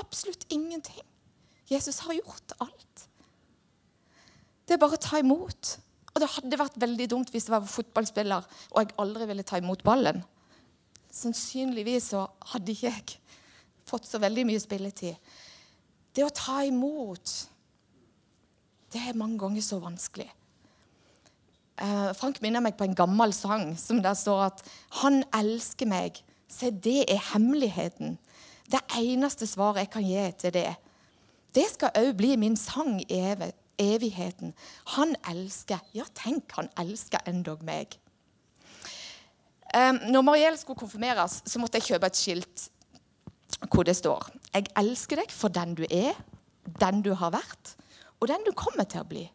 Absolutt 0.00 0.46
ingenting. 0.50 1.04
Jesus 1.70 2.00
har 2.04 2.16
gjort 2.18 2.54
alt. 2.60 3.08
Det 4.66 4.74
er 4.74 4.82
bare 4.82 4.98
å 4.98 5.04
ta 5.04 5.20
imot. 5.22 5.76
Og 6.14 6.22
det 6.22 6.30
hadde 6.36 6.60
vært 6.60 6.78
veldig 6.82 7.08
dumt 7.10 7.32
hvis 7.32 7.48
jeg 7.48 7.54
var 7.54 7.66
fotballspiller 7.66 8.46
og 8.70 8.78
jeg 8.80 8.94
aldri 9.02 9.26
ville 9.30 9.46
ta 9.46 9.58
imot 9.58 9.82
ballen. 9.86 10.20
Sannsynligvis 11.14 12.10
så 12.12 12.24
hadde 12.52 12.74
ikke 12.74 12.90
jeg 12.90 13.18
fått 13.86 14.06
så 14.08 14.20
veldig 14.22 14.46
mye 14.48 14.62
spilletid. 14.62 15.18
Det 16.14 16.22
å 16.24 16.32
ta 16.34 16.60
imot, 16.66 17.34
det 18.94 19.02
er 19.02 19.18
mange 19.18 19.38
ganger 19.42 19.62
så 19.66 19.80
vanskelig. 19.82 20.28
Eh, 21.82 22.12
Frank 22.14 22.38
minner 22.42 22.62
meg 22.62 22.76
på 22.78 22.86
en 22.86 22.94
gammel 22.94 23.32
sang 23.34 23.72
som 23.78 24.02
der 24.02 24.14
står 24.14 24.42
at 24.44 24.62
'Han 24.90 25.24
elsker 25.34 25.86
meg'. 25.86 26.22
Se, 26.48 26.70
det 26.70 27.10
er 27.10 27.32
hemmeligheten. 27.32 28.18
Det 28.70 28.80
eneste 28.98 29.46
svaret 29.46 29.76
jeg 29.76 29.90
kan 29.90 30.02
gi 30.02 30.32
til 30.38 30.52
det. 30.52 30.76
Det 31.54 31.64
skal 31.72 31.90
òg 31.94 32.16
bli 32.16 32.36
min 32.36 32.56
sang 32.56 33.00
i 33.00 33.44
evigheten. 33.78 34.54
Han 34.86 35.16
elsker. 35.30 35.78
Ja, 35.94 36.04
tenk, 36.14 36.52
han 36.52 36.68
elsker 36.78 37.18
endog 37.26 37.62
meg. 37.62 37.98
Um, 39.74 39.98
når 40.10 40.22
Mariell 40.22 40.58
skulle 40.58 40.78
konfirmeres, 40.78 41.42
så 41.46 41.58
måtte 41.58 41.78
jeg 41.78 41.82
kjøpe 41.82 42.06
et 42.06 42.16
skilt 42.16 42.70
hvor 43.72 43.82
det 43.82 43.96
står 43.96 44.30
'Jeg 44.54 44.66
elsker 44.76 45.16
deg 45.16 45.30
for 45.30 45.48
den 45.48 45.74
du 45.74 45.84
er, 45.90 46.12
den 46.80 47.02
du 47.02 47.14
har 47.14 47.30
vært, 47.30 47.74
og 48.20 48.28
den 48.28 48.44
du 48.46 48.52
kommer 48.52 48.84
til 48.84 49.00
å 49.00 49.04
bli'. 49.04 49.28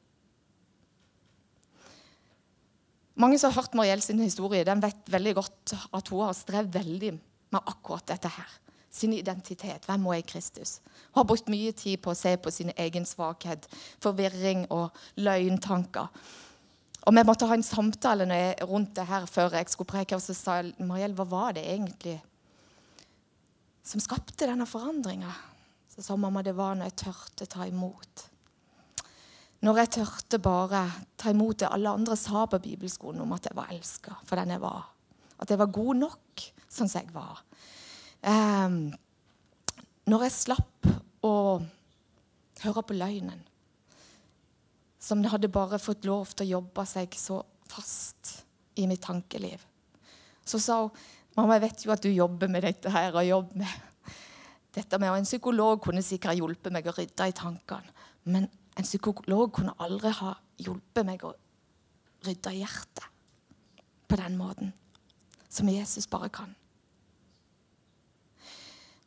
Mange 3.19 3.39
som 3.39 3.51
har 3.51 3.59
hørt 3.59 3.75
Mariell 3.75 4.01
sin 4.01 4.21
historie, 4.23 4.63
den 4.63 4.79
vet 4.79 5.09
veldig 5.11 5.35
godt 5.35 5.73
at 5.91 6.11
hun 6.11 6.23
har 6.23 6.35
strevd 6.37 6.71
veldig 6.77 7.13
med 7.51 7.65
akkurat 7.67 8.07
dette 8.07 8.31
her. 8.31 8.51
Sin 8.89 9.11
identitet. 9.13 9.83
Hvem 9.85 10.05
er 10.07 10.21
jeg 10.21 10.29
Kristus? 10.31 10.79
Hun 11.11 11.19
har 11.19 11.27
brukt 11.27 11.51
mye 11.51 11.73
tid 11.75 11.99
på 12.01 12.13
å 12.13 12.17
se 12.17 12.31
på 12.39 12.51
sin 12.53 12.71
egen 12.79 13.05
svakhet, 13.05 13.67
forvirring 14.01 14.65
og 14.71 14.95
løgntanker. 15.19 16.07
Og 17.07 17.15
Vi 17.15 17.23
måtte 17.25 17.47
ha 17.47 17.53
en 17.57 17.63
samtale 17.63 18.25
rundt 18.63 18.95
det 18.95 19.05
her 19.07 19.25
før 19.25 19.53
jeg 19.57 19.69
skulle 19.69 19.91
preke. 19.91 20.15
Og 20.15 20.23
så 20.23 20.33
sa 20.33 20.61
jeg, 20.61 20.73
Mariell, 20.79 21.13
hva 21.13 21.27
var 21.27 21.53
det 21.57 21.67
egentlig 21.67 22.19
som 23.83 23.99
skapte 23.99 24.47
denne 24.47 24.67
forandringa? 24.69 25.31
Så 25.91 26.05
sa 26.05 26.15
mamma 26.15 26.43
det 26.45 26.55
var 26.55 26.75
når 26.75 26.91
jeg 26.91 26.99
tørte 27.03 27.51
ta 27.51 27.67
imot. 27.67 28.28
Når 29.65 29.81
jeg 29.81 29.91
tørte 29.97 30.39
bare 30.39 30.85
ta 31.19 31.33
imot 31.33 31.59
det 31.59 31.67
alle 31.67 31.91
andre 31.91 32.15
sa 32.19 32.45
på 32.47 32.61
bibelskolen 32.63 33.19
om 33.25 33.33
at 33.35 33.49
jeg 33.49 33.57
var 33.57 33.73
elska 33.73 34.15
for 34.23 34.39
den 34.39 34.53
jeg 34.55 34.63
var. 34.63 34.87
At 35.39 35.51
jeg 35.51 35.59
var 35.59 35.73
god 35.75 35.99
nok 35.99 36.45
sånn 36.69 36.87
som 36.87 37.01
jeg 37.01 37.11
var. 37.11 37.41
Um, 38.23 38.89
når 40.09 40.25
jeg 40.27 40.35
slapp 40.37 40.89
å 41.25 41.33
høre 42.63 42.83
på 42.83 42.95
løgnen, 42.95 43.43
som 44.99 45.23
hadde 45.31 45.51
bare 45.51 45.79
fått 45.79 46.07
lov 46.07 46.31
til 46.33 46.47
å 46.47 46.53
jobbe 46.59 46.85
seg 46.87 47.15
så 47.15 47.39
fast 47.71 48.33
i 48.79 48.87
mitt 48.87 49.03
tankeliv, 49.03 49.61
så 50.47 50.59
sa 50.59 50.81
hun 50.83 50.95
mamma, 51.37 51.55
jeg 51.55 51.67
vet 51.67 51.85
jo 51.85 51.93
at 51.93 52.03
du 52.03 52.09
jobber 52.11 52.51
med 52.51 52.65
dette 52.67 52.91
her. 52.91 53.13
og 53.15 53.27
jobber 53.27 53.61
med 53.61 53.77
dette 54.75 54.99
med, 54.99 55.09
og 55.11 55.17
En 55.17 55.27
psykolog 55.27 55.81
kunne 55.83 56.03
sikkert 56.05 56.37
hjulpet 56.39 56.73
meg 56.73 56.87
å 56.87 56.95
rydde 56.95 57.27
i 57.27 57.35
tankene. 57.35 57.95
Men 58.29 58.47
en 58.79 58.87
psykolog 58.87 59.51
kunne 59.53 59.75
aldri 59.83 60.11
ha 60.21 60.33
hjulpet 60.59 61.07
meg 61.07 61.23
å 61.27 61.33
rydde 62.25 62.55
hjertet 62.55 63.07
på 64.09 64.17
den 64.19 64.37
måten 64.39 64.71
som 65.49 65.69
Jesus 65.69 66.07
bare 66.09 66.29
kan. 66.33 66.53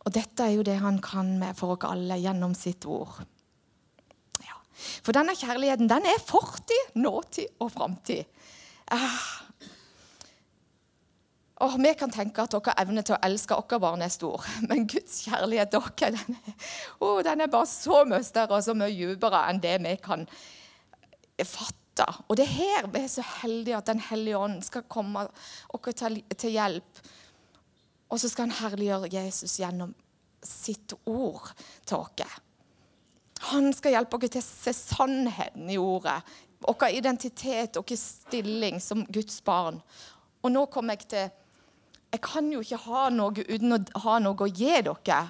Og 0.03 0.11
dette 0.15 0.45
er 0.45 0.57
jo 0.57 0.65
det 0.67 0.81
han 0.83 0.99
kan 1.03 1.37
med 1.39 1.57
for 1.59 1.77
oss 1.77 1.87
alle 1.87 2.19
gjennom 2.19 2.57
sitt 2.59 2.87
ord. 2.91 3.23
Ja. 4.43 4.59
For 4.75 5.15
denne 5.15 5.37
kjærligheten 5.39 5.91
den 5.91 6.09
er 6.11 6.25
fortid, 6.27 6.97
nåtid 6.99 7.63
og 7.63 7.71
framtid. 7.75 8.27
Ah, 8.93 9.42
og 11.63 11.77
Vi 11.79 11.93
kan 11.95 12.11
tenke 12.11 12.43
at 12.43 12.55
dere 12.55 12.75
evne 12.83 13.05
til 13.07 13.15
å 13.15 13.21
elske 13.23 13.55
våre 13.55 13.79
barn 13.83 14.03
er 14.03 14.11
stor, 14.11 14.43
men 14.69 14.89
Guds 14.91 15.23
kjærlighet 15.29 15.75
dere, 15.75 16.11
den 16.17 16.37
oh, 17.01 17.21
den 17.23 17.45
er 17.45 17.53
bare 17.53 17.71
så 17.71 18.03
mye 18.09 18.25
større 18.27 18.59
og 18.59 18.67
så 18.67 18.75
mye 18.75 18.91
dypere 18.97 19.45
enn 19.51 19.63
det 19.63 19.79
vi 19.85 19.95
kan 20.03 20.27
fatte. 21.47 22.07
Og 22.27 22.39
det 22.39 22.47
er 22.49 22.57
her 22.57 22.89
vi 22.91 23.03
er 23.05 23.11
så 23.13 23.25
heldige 23.43 23.77
at 23.79 23.91
Den 23.91 24.01
hellige 24.01 24.39
ånd 24.39 24.63
skal 24.65 24.87
komme 24.89 25.27
oss 25.77 26.07
til 26.39 26.55
hjelp. 26.57 27.03
Og 28.11 28.21
så 28.21 28.29
skal 28.29 28.49
han 28.49 28.59
herliggjøre 28.59 29.13
Jesus 29.13 29.59
gjennom 29.61 29.93
sitt 30.43 30.95
ord 31.07 31.53
til 31.87 32.01
oss. 32.03 32.41
Han 33.53 33.71
skal 33.77 33.97
hjelpe 33.97 34.19
oss 34.19 34.33
til 34.33 34.43
å 34.43 34.47
se 34.47 34.75
sannheten 34.77 35.71
i 35.71 35.79
ordet. 35.79 36.19
Vår 36.63 36.89
identitet 36.95 37.79
og 37.79 37.95
stilling 37.99 38.81
som 38.81 39.07
Guds 39.07 39.41
barn. 39.45 39.81
Og 40.43 40.51
nå 40.51 40.67
kommer 40.75 40.99
jeg 40.99 41.09
til 41.13 41.31
jeg 42.13 42.21
kan 42.21 42.51
jo 42.53 42.61
ikke 42.61 42.81
ha 42.85 43.07
noe 43.13 43.45
uten 43.49 43.77
å 43.77 44.03
ha 44.05 44.19
noe 44.21 44.45
å 44.45 44.51
gi 44.51 44.75
dere. 44.85 45.21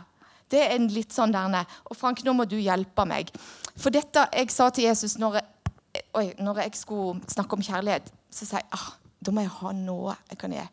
Det 0.50 0.60
er 0.60 0.74
en 0.74 0.88
litt 0.92 1.14
sånn 1.14 1.32
der 1.32 1.64
Og 1.88 1.96
Frank, 1.96 2.24
nå 2.24 2.34
må 2.36 2.44
du 2.44 2.58
hjelpe 2.58 3.06
meg. 3.08 3.30
For 3.76 3.94
dette 3.94 4.26
jeg 4.34 4.50
sa 4.52 4.68
til 4.70 4.84
Jesus 4.84 5.16
når 5.18 5.38
jeg, 5.38 6.04
oi, 6.18 6.26
når 6.42 6.64
jeg 6.64 6.74
skulle 6.80 7.20
snakke 7.30 7.56
om 7.56 7.62
kjærlighet, 7.64 8.10
så 8.32 8.48
sa 8.48 8.60
jeg 8.60 8.68
ah, 8.76 8.90
da 9.22 9.32
må 9.32 9.44
jeg 9.44 9.54
ha 9.60 9.72
noe 9.76 10.16
jeg 10.28 10.40
kan 10.42 10.56
gi. 10.56 10.66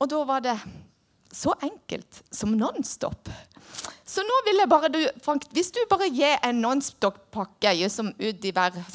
Og 0.00 0.08
da 0.08 0.22
var 0.24 0.44
det 0.44 0.56
så 1.34 1.52
enkelt 1.62 2.22
som 2.32 2.54
Nonstop. 2.56 3.28
Så 4.06 4.22
nå 4.26 4.38
vil 4.46 4.58
jeg 4.62 4.70
bare 4.70 4.88
du, 4.90 4.98
Frank, 5.22 5.44
Hvis 5.54 5.70
du 5.74 5.78
bare 5.90 6.08
gir 6.10 6.38
en 6.46 6.62
Nonstop-pakke 6.62 7.74
ut 7.74 8.46
i 8.46 8.54
verden, 8.54 8.86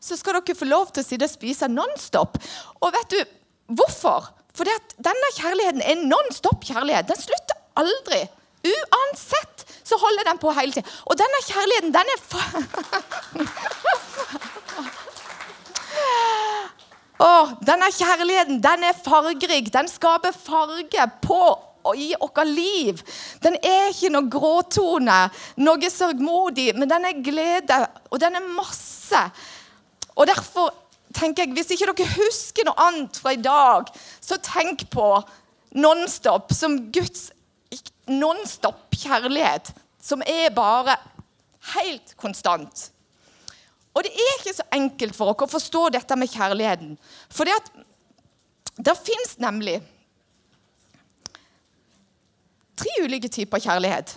så 0.00 0.16
skal 0.16 0.40
dere 0.40 0.56
få 0.58 0.66
lov 0.66 0.90
til 0.90 1.04
å 1.04 1.06
sitte 1.06 1.28
og 1.28 1.34
spise 1.34 1.68
Nonstop. 1.70 2.38
Og 2.80 2.94
vet 2.96 3.14
du 3.14 3.20
hvorfor? 3.76 4.32
For 4.54 4.68
denne 5.02 5.30
kjærligheten 5.34 5.82
er 5.82 6.02
non 6.06 6.30
stop 6.34 6.62
kjærlighet. 6.64 7.08
Den 7.10 7.18
slutter 7.18 7.58
aldri. 7.80 8.22
Uansett 8.64 9.64
så 9.84 9.98
holder 10.00 10.30
den 10.30 10.38
på 10.40 10.52
hele 10.56 10.72
tida. 10.72 10.88
Og 11.04 11.18
denne 11.20 11.40
kjærligheten, 11.44 11.92
den 11.94 12.12
er 12.14 12.18
oh, 17.18 17.52
denne 17.68 17.90
kjærligheten 17.98 18.62
den 18.64 18.88
er 18.88 19.02
fargerik. 19.04 19.72
Den 19.74 19.90
skaper 19.90 20.32
farge 20.32 21.10
på 21.22 21.42
og 21.84 21.98
i 22.00 22.14
vårt 22.20 22.46
liv. 22.48 23.02
Den 23.44 23.58
er 23.60 23.90
ikke 23.90 24.12
noe 24.14 24.30
gråtone, 24.32 25.18
noe 25.60 25.90
sørgmodig, 25.92 26.70
men 26.78 26.88
den 26.88 27.04
er 27.10 27.20
glede, 27.26 27.82
og 28.08 28.22
den 28.22 28.38
er 28.38 28.48
masse. 28.54 29.20
Og 30.14 30.26
Derfor 30.30 30.72
tenker 31.14 31.44
jeg, 31.44 31.54
Hvis 31.56 31.72
ikke 31.74 31.92
dere 31.92 32.16
husker 32.18 32.66
noe 32.68 32.88
annet 32.88 33.16
fra 33.20 33.32
i 33.34 33.40
dag, 33.40 33.90
så 34.20 34.38
tenk 34.42 34.88
på 34.92 35.08
Nonstop 35.74 36.52
som 36.54 36.76
Guds 36.94 37.30
nonstop 38.06 38.92
kjærlighet, 38.94 39.72
som 40.02 40.22
er 40.26 40.52
bare 40.54 40.96
helt 41.74 42.12
konstant. 42.20 42.90
Og 43.94 44.04
det 44.04 44.12
er 44.12 44.36
ikke 44.38 44.56
så 44.56 44.66
enkelt 44.74 45.16
for 45.16 45.30
dere 45.30 45.46
å 45.46 45.54
forstå 45.54 45.88
dette 45.94 46.18
med 46.18 46.30
kjærligheten. 46.30 46.94
For 47.32 47.48
det, 47.48 47.56
det 48.76 48.96
fins 48.98 49.36
nemlig 49.42 49.78
tre 52.74 52.90
ulike 53.04 53.30
typer 53.30 53.62
kjærlighet. 53.62 54.16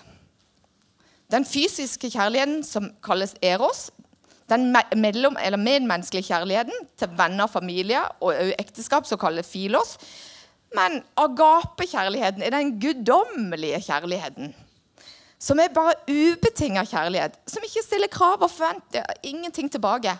Den 1.31 1.45
fysiske 1.45 2.09
kjærligheten, 2.09 2.63
som 2.65 2.89
kalles 3.03 3.35
eros, 3.43 3.87
den 4.49 4.69
mellom, 4.95 5.37
eller 5.43 5.59
medmenneskelige 5.59 6.29
kjærligheten 6.29 6.87
til 6.99 7.09
venner, 7.17 7.47
familie 7.51 8.03
og 8.23 8.35
ekteskap, 8.59 9.05
som 9.05 9.19
kalles 9.19 9.49
filos. 9.51 9.97
Men 10.75 11.01
agapekjærligheten 11.17 12.43
er 12.43 12.55
den 12.55 12.77
guddommelige 12.81 13.81
kjærligheten. 13.87 14.55
Som 15.39 15.59
er 15.59 15.73
bare 15.73 15.93
ubetinga 16.09 16.83
kjærlighet. 16.87 17.37
Som 17.47 17.63
ikke 17.63 17.83
stiller 17.85 18.11
krav 18.11 18.41
og 18.41 18.51
forventer 18.51 19.05
ingenting 19.23 19.71
tilbake. 19.71 20.15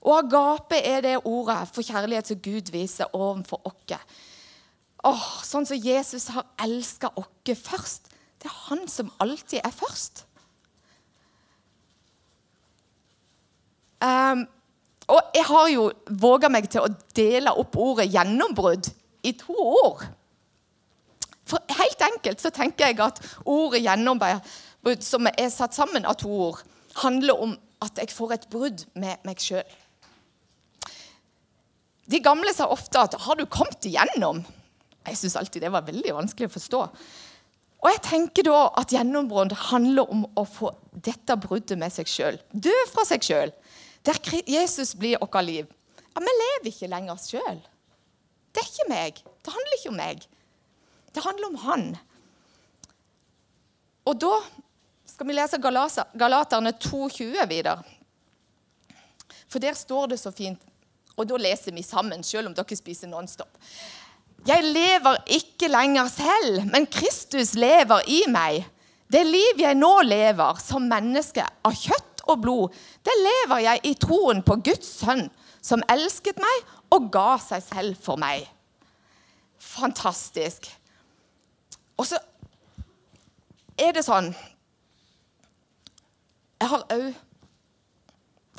Og 0.00 0.18
agape 0.18 0.80
er 0.84 1.00
det 1.04 1.16
ordet 1.24 1.68
for 1.74 1.84
kjærlighet 1.84 2.30
som 2.30 2.40
Gud 2.40 2.72
viser 2.72 3.10
overfor 3.16 3.60
oss. 3.68 4.00
Oh, 5.04 5.28
sånn 5.44 5.64
som 5.64 5.80
Jesus 5.80 6.28
har 6.34 6.44
elska 6.60 7.08
oss 7.16 7.60
først. 7.64 8.10
Det 8.40 8.48
er 8.48 8.58
han 8.68 8.86
som 8.88 9.12
alltid 9.20 9.60
er 9.64 9.72
først. 9.72 10.24
Um, 14.00 14.46
og 15.10 15.34
jeg 15.34 15.44
har 15.48 15.68
jo 15.72 15.84
våga 16.22 16.48
meg 16.52 16.68
til 16.70 16.84
å 16.86 16.92
dele 17.16 17.52
opp 17.58 17.76
ordet 17.76 18.08
'gjennombrudd' 18.12 18.92
i 19.26 19.32
to 19.36 19.56
ord. 19.56 20.04
For 21.44 21.58
helt 21.74 22.04
enkelt 22.06 22.40
så 22.40 22.52
tenker 22.54 22.86
jeg 22.86 23.00
at 23.00 23.20
ordet 23.44 23.82
'gjennombrudd', 23.82 25.02
som 25.02 25.26
er 25.26 25.50
satt 25.50 25.74
sammen 25.74 26.06
av 26.06 26.16
to 26.22 26.30
ord, 26.30 26.62
handler 27.02 27.42
om 27.42 27.58
at 27.82 27.98
jeg 27.98 28.12
får 28.14 28.32
et 28.32 28.48
brudd 28.50 28.84
med 28.94 29.16
meg 29.24 29.40
sjøl. 29.42 29.66
De 32.10 32.18
gamle 32.20 32.52
sa 32.54 32.66
ofte 32.66 32.98
at 32.98 33.14
'har 33.14 33.34
du 33.36 33.46
kommet 33.46 33.84
igjennom'? 33.84 34.44
Jeg 35.06 35.16
syns 35.16 35.36
alltid 35.36 35.62
det 35.62 35.72
var 35.72 35.82
veldig 35.82 36.14
vanskelig 36.14 36.48
å 36.48 36.56
forstå. 36.58 36.80
Og 37.80 37.88
jeg 37.88 38.02
tenker 38.04 38.44
da 38.44 38.68
at 38.76 38.92
gjennombrudd 38.92 39.52
handler 39.70 40.10
om 40.12 40.26
å 40.36 40.44
få 40.44 40.74
dette 40.92 41.36
bruddet 41.40 41.78
med 41.78 41.92
seg 41.92 42.06
sjøl. 42.06 42.38
Dø 42.52 42.74
fra 42.92 43.06
seg 43.08 43.24
sjøl. 43.24 43.52
Der 44.06 44.16
Jesus 44.46 44.94
blir 44.94 45.18
vårt 45.20 45.44
liv. 45.44 45.66
Ja, 46.14 46.20
Vi 46.20 46.32
lever 46.42 46.72
ikke 46.72 46.88
lenger 46.88 47.16
sjøl. 47.20 47.60
Det 48.50 48.62
er 48.62 48.70
ikke 48.70 48.88
meg. 48.88 49.20
Det 49.44 49.52
handler 49.54 49.78
ikke 49.78 49.92
om 49.92 50.00
meg. 50.00 50.26
Det 51.14 51.22
handler 51.24 51.46
om 51.46 51.60
Han. 51.64 51.86
Og 54.06 54.18
da 54.18 54.40
skal 55.06 55.26
vi 55.28 55.36
lese 55.36 55.60
Galaterne 55.60 56.72
2,20 56.72 57.46
videre. 57.50 57.82
For 59.50 59.58
der 59.58 59.74
står 59.74 60.12
det 60.12 60.20
så 60.22 60.30
fint, 60.30 60.60
og 61.16 61.26
da 61.28 61.36
leser 61.36 61.74
vi 61.74 61.82
sammen, 61.82 62.22
selv 62.22 62.48
om 62.48 62.54
dere 62.54 62.76
spiser 62.78 63.10
Nonstop. 63.10 63.58
Jeg 64.46 64.64
lever 64.64 65.18
ikke 65.36 65.68
lenger 65.68 66.08
selv, 66.08 66.62
men 66.70 66.86
Kristus 66.88 67.52
lever 67.58 68.06
i 68.08 68.22
meg. 68.30 68.64
Det 69.10 69.24
liv 69.26 69.58
jeg 69.60 69.76
nå 69.76 69.90
lever 70.06 70.60
som 70.62 70.86
menneske 70.88 71.44
av 71.44 71.74
kjøtt 71.76 72.09
og 72.32 72.42
blod, 72.44 72.76
det 73.06 73.16
lever 73.20 73.64
jeg 73.66 73.82
i 73.90 73.94
troen 74.00 74.42
på 74.46 74.58
Guds 74.64 74.88
sønn, 75.00 75.26
som 75.62 75.84
elsket 75.92 76.40
meg 76.40 76.74
og 76.94 77.10
ga 77.12 77.34
seg 77.42 77.64
selv 77.64 77.98
for 78.00 78.20
meg. 78.20 78.46
Fantastisk. 79.60 80.70
Og 82.00 82.08
så 82.08 82.20
er 83.80 83.92
det 83.96 84.06
sånn 84.06 84.30
Jeg 86.60 86.68
har 86.68 86.86
òg 86.92 87.10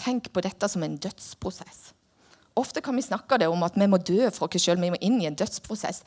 tenkt 0.01 0.31
på 0.33 0.41
dette 0.41 0.65
som 0.69 0.81
en 0.81 0.95
dødsprosess. 0.97 1.91
Ofte 2.57 2.81
kan 2.81 2.97
vi 2.97 3.03
snakke 3.05 3.37
det 3.37 3.49
om 3.51 3.61
at 3.63 3.77
vi 3.77 3.87
må 3.89 3.99
dø 4.01 4.25
for 4.33 4.49
oss 4.49 4.63
sjøl, 4.65 4.81
vi 4.81 4.89
må 4.89 4.97
inn 5.05 5.19
i 5.21 5.27
en 5.29 5.37
dødsprosess. 5.37 6.01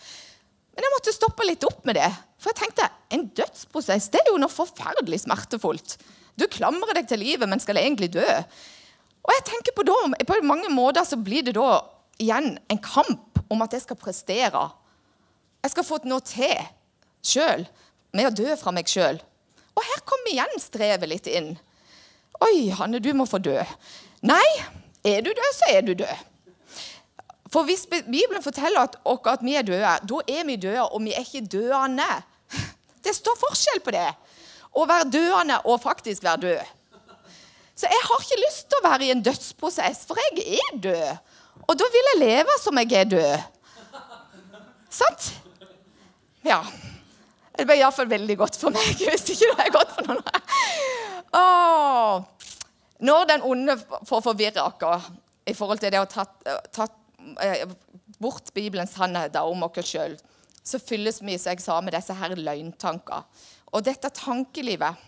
Men 0.74 0.86
jeg 0.86 0.94
måtte 0.96 1.14
stoppe 1.14 1.46
litt 1.46 1.64
opp 1.66 1.84
med 1.86 1.96
det. 2.00 2.10
For 2.42 2.50
jeg 2.50 2.58
tenkte 2.64 2.88
en 3.14 3.28
dødsprosess 3.38 4.10
det 4.10 4.24
er 4.24 4.32
jo 4.32 4.40
noe 4.42 4.52
forferdelig 4.52 5.22
smertefullt. 5.22 5.96
Du 6.38 6.46
klamrer 6.50 6.98
deg 6.98 7.08
til 7.10 7.22
livet, 7.22 7.48
men 7.48 7.62
skal 7.62 7.78
egentlig 7.80 8.10
dø. 8.14 8.26
Og 9.24 9.32
jeg 9.32 9.44
tenker 9.48 9.76
På, 9.76 9.84
da, 9.86 9.96
på 10.26 10.40
mange 10.44 10.70
måter 10.72 11.06
så 11.06 11.16
blir 11.16 11.46
det 11.46 11.54
da 11.56 11.78
igjen 12.20 12.56
en 12.70 12.80
kamp 12.82 13.40
om 13.50 13.62
at 13.64 13.72
jeg 13.74 13.84
skal 13.84 13.98
prestere. 13.98 14.64
Jeg 15.64 15.72
skal 15.72 15.86
få 15.86 16.00
noe 16.04 16.24
til 16.26 16.58
sjøl, 17.24 17.64
med 18.14 18.28
å 18.28 18.34
dø 18.36 18.54
fra 18.60 18.72
meg 18.74 18.90
sjøl. 18.90 19.18
Og 19.74 19.82
her 19.82 20.02
kommer 20.06 20.30
igjen 20.30 20.60
strevet 20.62 21.10
litt 21.10 21.26
inn. 21.30 21.54
Oi, 22.44 22.68
Hanne, 22.76 23.00
du 23.02 23.10
må 23.16 23.26
få 23.26 23.40
dø. 23.42 23.56
Nei, 24.26 24.44
er 25.06 25.24
du 25.24 25.32
død, 25.32 25.50
så 25.56 25.72
er 25.72 25.82
du 25.86 25.94
død. 25.98 26.30
For 27.54 27.66
hvis 27.68 27.86
Bibelen 27.86 28.42
forteller 28.42 28.88
at, 28.88 28.96
at 29.06 29.42
vi 29.44 29.54
er 29.54 29.66
døde, 29.66 29.96
da 30.10 30.20
er 30.28 30.46
vi 30.46 30.56
døde, 30.58 30.86
og 30.88 31.02
vi 31.04 31.14
er 31.14 31.22
ikke 31.22 31.46
døende. 31.46 32.06
Det 33.04 33.14
står 33.14 33.36
forskjell 33.38 33.82
på 33.84 33.94
det. 33.94 34.08
Å 34.74 34.86
være 34.90 35.10
døende 35.12 35.60
og 35.70 35.82
faktisk 35.82 36.24
være 36.24 36.42
død. 36.44 36.72
Så 37.74 37.90
jeg 37.90 38.02
har 38.06 38.22
ikke 38.22 38.40
lyst 38.42 38.68
til 38.70 38.78
å 38.78 38.84
være 38.86 39.06
i 39.06 39.12
en 39.14 39.22
dødsprosess, 39.24 40.04
for 40.06 40.18
jeg 40.20 40.58
er 40.60 40.80
død. 40.82 41.30
Og 41.64 41.78
da 41.78 41.88
vil 41.90 42.10
jeg 42.12 42.20
leve 42.22 42.56
som 42.62 42.78
jeg 42.82 42.92
er 43.00 43.08
død. 43.10 43.46
Sant? 44.94 45.30
Ja. 46.46 46.60
Det 47.54 47.66
ble 47.66 47.78
iallfall 47.80 48.10
veldig 48.10 48.36
godt 48.38 48.58
for 48.58 48.74
meg, 48.74 48.98
hvis 49.10 49.30
ikke 49.34 49.50
det 49.50 49.66
er 49.66 49.74
godt 49.74 49.94
for 49.96 50.10
noen. 50.10 50.22
Åh. 51.34 52.22
Når 53.04 53.24
den 53.30 53.46
onde 53.46 53.78
får 54.06 54.22
forvirre 54.22 54.62
oss 54.62 55.08
i 55.50 55.54
forhold 55.54 55.82
til 55.82 55.92
det 55.92 56.00
å 56.00 56.08
ta, 56.08 56.24
ta 56.72 56.86
Eh, 57.40 57.68
bort 58.18 58.54
Bibelens 58.54 58.92
sannheter 58.94 59.42
om 59.48 59.64
oss 59.66 59.88
sjøl, 59.88 60.14
så 60.64 60.78
fylles 60.80 61.20
vi 61.22 61.36
jeg 61.36 61.60
sa, 61.60 61.80
med 61.80 61.94
disse 61.96 62.14
her 62.16 62.34
løgntanker. 62.36 63.24
Og 63.74 63.82
dette 63.82 64.10
tankelivet 64.14 65.02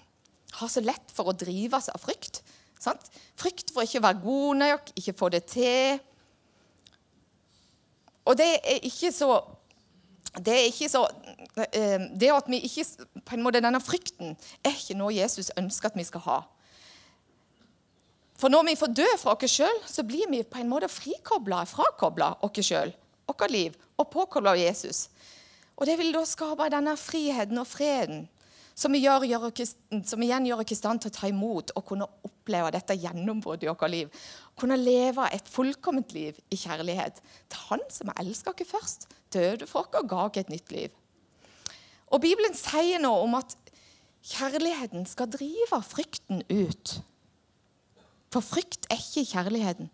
har 0.56 0.70
så 0.70 0.82
lett 0.82 1.12
for 1.14 1.30
å 1.30 1.36
drives 1.36 1.90
av 1.92 2.02
frykt. 2.02 2.42
Sant? 2.82 3.06
Frykt 3.38 3.72
for 3.74 3.86
ikke 3.86 4.00
å 4.02 4.06
være 4.08 4.22
god 4.24 4.60
nok, 4.62 4.90
ikke 4.98 5.16
få 5.16 5.30
det 5.34 5.44
til. 5.52 6.00
Og 8.26 8.34
det 8.38 8.50
er 8.58 8.82
ikke 8.86 9.12
så 9.14 9.38
Det 10.36 10.52
er 10.52 10.66
ikke 10.68 10.88
så 10.90 11.06
eh, 11.72 12.02
Det 12.12 12.28
at 12.28 12.48
vi 12.50 12.58
ikke 12.66 12.82
på 13.24 13.36
en 13.36 13.44
måte 13.44 13.62
Denne 13.64 13.80
frykten 13.80 14.34
er 14.60 14.74
ikke 14.74 14.96
noe 14.98 15.14
Jesus 15.14 15.52
ønsker 15.56 15.88
at 15.88 15.96
vi 15.96 16.04
skal 16.04 16.24
ha. 16.26 16.40
For 18.36 18.52
når 18.52 18.66
vi 18.66 18.76
får 18.76 18.92
dø 18.92 19.06
fra 19.16 19.32
oss 19.32 19.54
sjøl, 19.54 19.78
så 19.88 20.04
blir 20.04 20.28
vi 20.28 20.42
på 20.44 20.60
en 20.60 20.68
måte 20.68 20.90
frikobla, 20.92 21.62
frakobla 21.64 22.34
oss 22.44 22.60
sjøl, 22.60 22.92
vårt 23.24 23.50
liv, 23.50 23.78
og 23.96 24.10
påkobla 24.12 24.52
Jesus. 24.60 25.06
Og 25.76 25.86
det 25.88 25.96
vil 25.96 26.12
da 26.12 26.20
skape 26.28 26.68
denne 26.72 26.96
friheten 27.00 27.62
og 27.62 27.68
freden 27.70 28.26
som, 28.76 28.92
gjør, 28.92 29.24
gjør 29.24 29.46
oss, 29.48 29.72
som 30.04 30.22
igjen 30.24 30.46
gjør 30.50 30.60
oss 30.60 30.74
i 30.74 30.76
stand 30.76 31.00
til 31.02 31.12
å 31.12 31.16
ta 31.16 31.30
imot 31.30 31.72
og 31.78 31.86
kunne 31.88 32.08
oppleve 32.28 32.74
dette 32.74 32.98
gjennombruddet 33.00 33.64
i 33.64 33.70
vårt 33.70 33.88
liv. 33.92 34.22
Kunne 34.58 34.76
leve 34.76 35.28
et 35.32 35.48
fullkomment 35.48 36.12
liv 36.12 36.36
i 36.52 36.58
kjærlighet 36.60 37.22
til 37.22 37.64
Han 37.70 37.84
som 37.92 38.12
elsker 38.20 38.52
oss 38.52 38.70
først, 38.70 39.08
døde 39.32 39.68
for 39.70 39.88
oss 39.88 40.02
og 40.02 40.10
ga 40.12 40.26
oss 40.28 40.40
et 40.42 40.52
nytt 40.52 40.76
liv. 40.76 40.92
Og 42.12 42.22
Bibelen 42.22 42.54
sier 42.54 43.00
noe 43.02 43.24
om 43.24 43.34
at 43.40 43.56
kjærligheten 44.26 45.06
skal 45.08 45.30
drive 45.32 45.80
frykten 45.86 46.44
ut. 46.52 46.98
For 48.34 48.44
frykt 48.44 48.88
er 48.92 49.00
ikke 49.00 49.24
kjærligheten. 49.32 49.88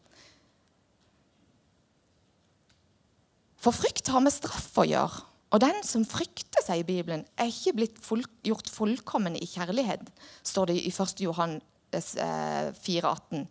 For 3.63 3.71
frykt 3.71 4.11
har 4.11 4.25
med 4.25 4.35
straff 4.35 4.73
å 4.81 4.89
gjøre. 4.89 5.29
Og 5.53 5.61
den 5.61 5.83
som 5.85 6.05
frykter 6.09 6.65
i 6.73 6.85
Bibelen, 6.87 7.27
er 7.37 7.51
ikke 7.51 7.75
blitt 7.77 7.99
full, 8.01 8.25
gjort 8.47 8.71
fullkommen 8.73 9.37
i 9.37 9.47
kjærlighet, 9.49 10.07
står 10.47 10.71
det 10.71 10.79
i 10.81 10.93
1. 10.93 11.21
Johannes 11.27 12.15
4,18. 12.17 13.43
Eh, 13.43 13.47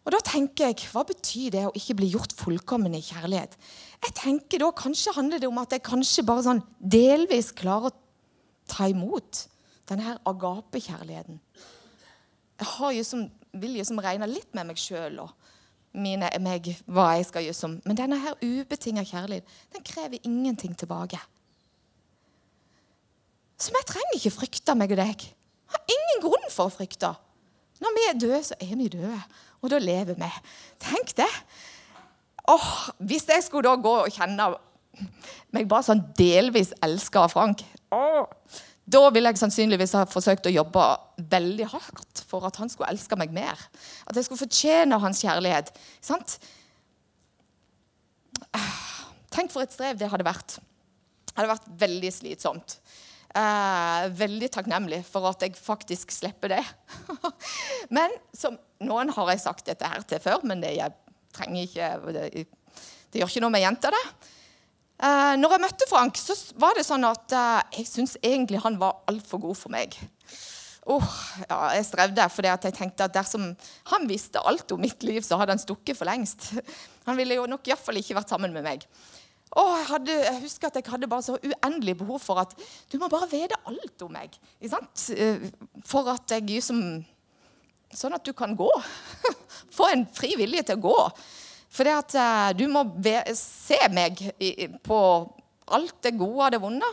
og 0.00 0.14
da 0.14 0.20
tenker 0.24 0.70
jeg, 0.70 0.88
Hva 0.92 1.04
betyr 1.06 1.54
det 1.54 1.64
å 1.68 1.74
ikke 1.76 1.96
bli 2.00 2.10
gjort 2.12 2.34
fullkommen 2.36 2.96
i 2.96 3.02
kjærlighet? 3.04 3.56
Jeg 4.04 4.16
tenker 4.16 4.62
da 4.62 4.70
Kanskje 4.76 5.14
handler 5.16 5.40
det 5.40 5.48
om 5.48 5.60
at 5.60 5.76
jeg 5.76 5.84
kanskje 5.86 6.26
bare 6.28 6.44
sånn 6.46 6.62
delvis 6.80 7.52
klarer 7.56 7.90
å 7.90 7.96
ta 8.70 8.88
imot 8.90 9.46
denne 9.90 10.16
agapekjærligheten. 10.28 11.40
Jeg 12.60 12.68
har 12.76 12.92
jo 12.94 13.04
som, 13.06 13.24
vil 13.56 13.78
jo 13.80 13.86
som 13.88 14.00
regne 14.02 14.28
litt 14.30 14.52
med 14.56 14.68
meg 14.70 14.80
sjøl 14.80 15.22
og 15.24 15.39
mine, 15.92 16.30
meg, 16.42 16.70
hva 16.86 17.10
jeg 17.18 17.26
skal 17.28 17.46
gjøre 17.46 17.58
som. 17.58 17.76
Men 17.86 17.98
denne 17.98 18.18
her 18.22 18.38
ubetinga 18.42 19.04
kjærlighet 19.06 19.58
den 19.74 19.84
krever 19.86 20.22
ingenting 20.22 20.76
tilbake. 20.78 21.18
Så 23.60 23.74
vi 23.74 23.82
trenger 23.88 24.16
ikke 24.16 24.36
frykte 24.38 24.76
meg 24.78 24.94
og 24.94 25.02
deg. 25.02 25.26
Jeg 25.26 25.74
har 25.74 25.92
ingen 25.96 26.22
grunn 26.24 26.48
for 26.52 26.70
å 26.70 26.74
frykte. 26.74 27.12
Når 27.80 27.96
vi 27.96 28.06
er 28.08 28.18
døde, 28.20 28.40
så 28.44 28.56
er 28.60 28.72
vi 28.76 28.88
døde. 28.92 29.20
Og 29.60 29.72
da 29.72 29.78
lever 29.80 30.16
vi. 30.16 30.30
Tenk 30.80 31.12
det. 31.18 31.28
Åh, 32.48 32.70
Hvis 32.98 33.28
jeg 33.28 33.44
skulle 33.44 33.68
da 33.68 33.76
gå 33.76 33.92
og 34.04 34.12
kjenne 34.14 34.54
meg 35.54 35.68
bare 35.70 35.86
sånn 35.86 36.02
delvis 36.18 36.72
elska 36.84 37.22
av 37.24 37.32
Frank 37.32 37.62
åh, 37.94 38.26
da 38.90 39.02
ville 39.12 39.30
jeg 39.30 39.40
sannsynligvis 39.40 39.92
ha 39.98 40.06
forsøkt 40.08 40.48
å 40.48 40.54
jobbe 40.54 40.84
veldig 41.30 41.66
hardt 41.72 42.22
for 42.30 42.46
at 42.48 42.56
han 42.60 42.70
skulle 42.72 42.90
elske 42.90 43.18
meg 43.20 43.34
mer. 43.34 43.60
At 44.08 44.16
jeg 44.16 44.26
skulle 44.26 44.40
fortjene 44.40 44.98
hans 45.02 45.20
kjærlighet. 45.22 45.70
Sant? 46.04 46.38
Tenk 49.30 49.52
for 49.52 49.62
et 49.62 49.74
strev 49.74 50.00
det 50.00 50.10
hadde 50.10 50.26
vært. 50.26 50.58
Det 51.30 51.36
hadde 51.36 51.52
vært 51.52 51.70
veldig 51.84 52.10
slitsomt. 52.14 52.80
Eh, 53.30 54.08
veldig 54.18 54.48
takknemlig 54.50 55.04
for 55.06 55.28
at 55.30 55.44
jeg 55.44 55.54
faktisk 55.54 56.10
slipper 56.10 56.56
det. 56.56 56.64
men 57.96 58.16
som 58.34 58.58
Noen 58.82 59.12
har 59.12 59.30
jeg 59.30 59.42
sagt 59.44 59.66
dette 59.68 59.86
her 59.86 60.02
til 60.08 60.22
før, 60.24 60.42
men 60.48 60.62
det, 60.64 60.72
jeg 60.78 60.96
trenger 61.36 61.66
ikke 61.66 61.88
det, 62.16 62.46
det 63.12 63.20
gjør 63.20 63.28
ikke 63.28 63.42
noe 63.44 63.52
med 63.52 63.62
jenta, 63.62 63.90
det. 63.92 64.30
Uh, 65.00 65.32
når 65.40 65.54
jeg 65.54 65.62
møtte 65.62 65.86
Frank, 65.88 66.18
så 66.20 66.34
var 66.60 66.76
det 66.76 66.84
sånn 66.84 67.06
at 67.08 67.32
uh, 67.32 67.60
jeg 67.72 67.86
syntes 67.88 68.18
egentlig 68.20 68.60
han 68.60 68.76
var 68.80 68.98
altfor 69.08 69.40
god 69.40 69.56
for 69.56 69.72
meg. 69.72 69.96
Oh, 70.90 71.06
ja, 71.46 71.58
jeg 71.76 71.86
strevde 71.88 72.26
fordi 72.32 72.50
jeg 72.50 72.74
tenkte 72.76 73.06
at 73.06 73.14
dersom 73.14 73.46
han 73.92 74.04
visste 74.10 74.42
alt 74.44 74.72
om 74.74 74.80
mitt 74.82 75.00
liv, 75.06 75.22
så 75.24 75.38
hadde 75.40 75.54
han 75.56 75.62
stukket 75.62 75.96
for 75.96 76.08
lengst. 76.08 76.50
Han 77.08 77.16
ville 77.18 77.34
jo 77.34 77.46
nok 77.48 77.66
iallfall 77.66 77.96
ikke 77.98 78.14
vært 78.14 78.30
sammen 78.30 78.52
med 78.54 78.62
meg. 78.62 78.84
Og 79.58 79.70
jeg, 79.72 79.86
hadde, 79.88 80.16
jeg, 80.28 80.40
husker 80.44 80.68
at 80.68 80.76
jeg 80.78 80.86
hadde 80.92 81.08
bare 81.10 81.24
så 81.26 81.34
uendelig 81.40 81.96
behov 81.98 82.20
for 82.22 82.38
at 82.38 82.52
du 82.92 83.00
må 83.00 83.08
bare 83.10 83.26
vite 83.32 83.58
alt 83.66 84.04
om 84.04 84.12
meg. 84.14 84.36
Uh, 84.62 85.48
for 85.88 86.12
at 86.12 86.36
jeg 86.36 86.46
liksom 86.50 86.84
Sånn 87.90 88.14
at 88.14 88.22
du 88.22 88.30
kan 88.38 88.52
gå. 88.54 88.68
Få 89.76 89.88
en 89.90 90.04
fri 90.14 90.36
vilje 90.38 90.62
til 90.68 90.76
å 90.78 90.82
gå. 90.84 90.98
For 91.70 91.86
det 91.86 91.94
at 91.94 92.16
uh, 92.18 92.48
du 92.58 92.66
må 92.70 92.84
se 93.38 93.78
meg 93.94 94.20
i, 94.42 94.66
på 94.82 95.00
alt 95.70 96.00
det 96.02 96.16
gode 96.18 96.48
og 96.48 96.54
det 96.54 96.62
vonde. 96.62 96.88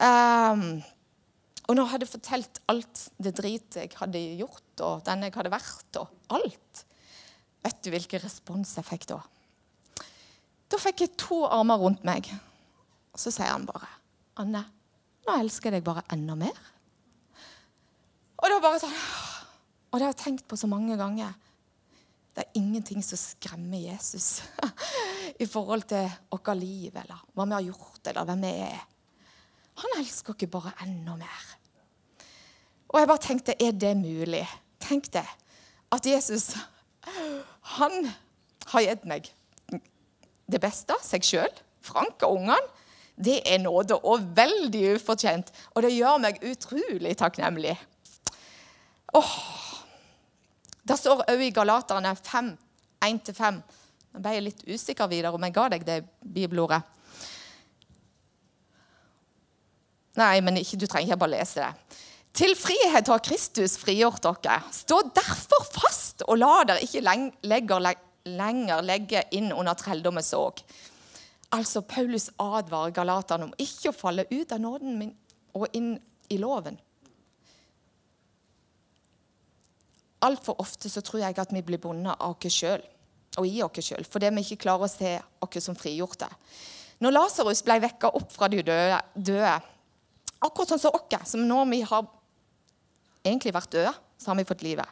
Um, 0.00 0.64
og 1.68 1.76
når 1.76 1.84
jeg 1.84 1.92
hadde 1.92 2.10
fortalt 2.10 2.60
alt 2.72 3.02
det 3.22 3.34
drit 3.38 3.76
jeg 3.78 3.92
hadde 3.94 4.22
gjort, 4.40 4.82
og 4.82 5.04
den 5.06 5.26
jeg 5.26 5.36
hadde 5.36 5.52
vært, 5.54 6.00
og 6.02 6.36
alt 6.36 6.86
Vet 7.60 7.82
du 7.84 7.90
hvilken 7.92 8.22
respons 8.22 8.70
jeg 8.78 8.86
fikk 8.88 9.02
da? 9.10 9.18
Da 10.72 10.78
fikk 10.80 11.02
jeg 11.04 11.16
to 11.20 11.42
armer 11.44 11.76
rundt 11.82 12.06
meg. 12.08 12.24
Så 13.12 13.28
sier 13.34 13.50
han 13.52 13.66
bare, 13.68 13.84
'Anne, 14.38 14.62
nå 15.26 15.34
elsker 15.42 15.68
jeg 15.68 15.80
deg 15.80 15.84
bare 15.84 16.06
enda 16.14 16.38
mer.' 16.40 16.62
Og 18.40 18.46
det 18.48 18.54
var 18.56 18.64
bare 18.64 18.80
sånn 18.80 18.96
Og 19.90 19.98
det 19.98 20.06
har 20.06 20.14
jeg 20.14 20.22
tenkt 20.22 20.46
på 20.48 20.56
så 20.56 20.70
mange 20.70 20.96
ganger. 20.96 21.34
Det 22.30 22.44
er 22.44 22.58
ingenting 22.60 23.02
som 23.02 23.18
skremmer 23.18 23.80
Jesus 23.82 24.42
i 25.42 25.46
forhold 25.50 25.88
til 25.90 26.06
vårt 26.30 26.52
liv 26.58 26.94
eller 26.94 27.24
hva 27.34 27.46
vi 27.46 27.56
har 27.56 27.66
gjort, 27.66 28.02
eller 28.06 28.28
hvem 28.28 28.44
vi 28.46 28.52
er. 28.68 28.84
Han 29.80 29.96
elsker 29.98 30.36
oss 30.36 30.52
bare 30.52 30.74
enda 30.84 31.16
mer. 31.18 31.46
Og 32.90 32.98
jeg 32.98 33.08
bare 33.10 33.22
tenkte, 33.22 33.54
er 33.54 33.72
det 33.72 33.94
mulig? 33.96 34.44
Tenk 34.82 35.10
det. 35.14 35.26
At 35.92 36.06
Jesus, 36.06 36.52
han 37.76 38.10
har 38.72 38.86
gitt 38.86 39.06
meg 39.10 39.30
det 40.50 40.60
beste, 40.62 40.96
seg 41.02 41.26
sjøl, 41.26 41.60
Frank 41.86 42.22
og 42.26 42.40
ungene. 42.40 42.58
Det 43.20 43.40
er 43.44 43.60
nåde, 43.60 43.98
og 44.00 44.24
veldig 44.36 44.94
ufortjent. 44.96 45.50
Og 45.74 45.84
det 45.84 45.92
gjør 45.92 46.22
meg 46.22 46.40
utrolig 46.46 47.12
takknemlig. 47.20 47.74
Åh, 49.18 49.34
Det 50.82 50.96
står 50.96 51.24
òg 51.28 51.44
i 51.44 51.52
Galaterne 51.54 52.14
5, 52.16 52.50
1-5. 53.04 53.60
Nå 54.10 54.22
ble 54.22 54.34
jeg 54.34 54.46
litt 54.46 54.64
usikker 54.66 55.10
videre 55.10 55.36
om 55.36 55.44
jeg 55.46 55.54
ga 55.54 55.68
deg 55.74 55.86
det 55.86 56.00
bibelordet. 56.20 56.80
Nei, 60.18 60.40
men 60.42 60.58
ikke, 60.58 60.78
du 60.80 60.88
trenger 60.90 61.12
ikke 61.12 61.22
bare 61.22 61.36
lese 61.36 61.62
det. 61.62 61.98
Til 62.36 62.54
frihet 62.58 63.08
har 63.10 63.22
Kristus 63.26 63.76
frigjort 63.78 64.22
dere. 64.24 64.60
Stå 64.74 65.00
derfor 65.14 65.66
fast, 65.74 66.24
og 66.26 66.38
la 66.38 66.60
dere 66.66 66.84
ikke 66.84 67.02
lenger, 67.02 67.94
lenger 68.30 68.84
legge 68.86 69.24
inn 69.36 69.50
under 69.54 69.78
trelldommens 69.78 70.32
åk. 70.36 70.62
Altså, 71.54 71.82
Paulus 71.82 72.28
advarer 72.38 72.94
galaterne 72.94 73.48
om 73.48 73.56
ikke 73.58 73.90
å 73.90 73.96
falle 73.96 74.26
ut 74.30 74.52
av 74.54 74.62
nåden 74.62 74.98
min 74.98 75.14
og 75.58 75.66
inn 75.74 75.96
i 76.30 76.38
loven. 76.38 76.78
Altfor 80.26 80.58
ofte 80.60 80.90
så 80.92 81.02
tror 81.04 81.22
jeg 81.22 81.38
at 81.40 81.52
vi 81.54 81.62
blir 81.64 81.80
bundet 81.80 82.18
av 82.20 82.36
oss 82.36 82.56
sjøl 82.56 82.82
og 83.38 83.46
i 83.46 83.62
oss 83.64 83.86
sjøl 83.86 84.04
fordi 84.08 84.30
vi 84.34 84.44
ikke 84.44 84.64
klarer 84.66 84.88
å 84.88 84.92
se 84.92 85.14
oss 85.40 85.64
som 85.64 85.78
frigjorte. 85.78 86.28
Når 87.00 87.14
Lasarus 87.16 87.62
ble 87.64 87.78
vekka 87.80 88.10
opp 88.12 88.32
fra 88.34 88.50
de 88.52 88.60
døde, 88.60 88.98
døde 89.16 89.54
akkurat 90.40 90.74
sånn 90.74 90.82
som 90.82 90.96
oss, 90.96 91.32
som 91.32 91.46
når 91.48 91.68
vi 91.70 91.80
har 91.88 92.04
egentlig 93.24 93.54
vært 93.56 93.72
døde, 93.72 93.94
så 94.20 94.32
har 94.32 94.36
vi 94.40 94.48
fått 94.48 94.64
livet. 94.66 94.88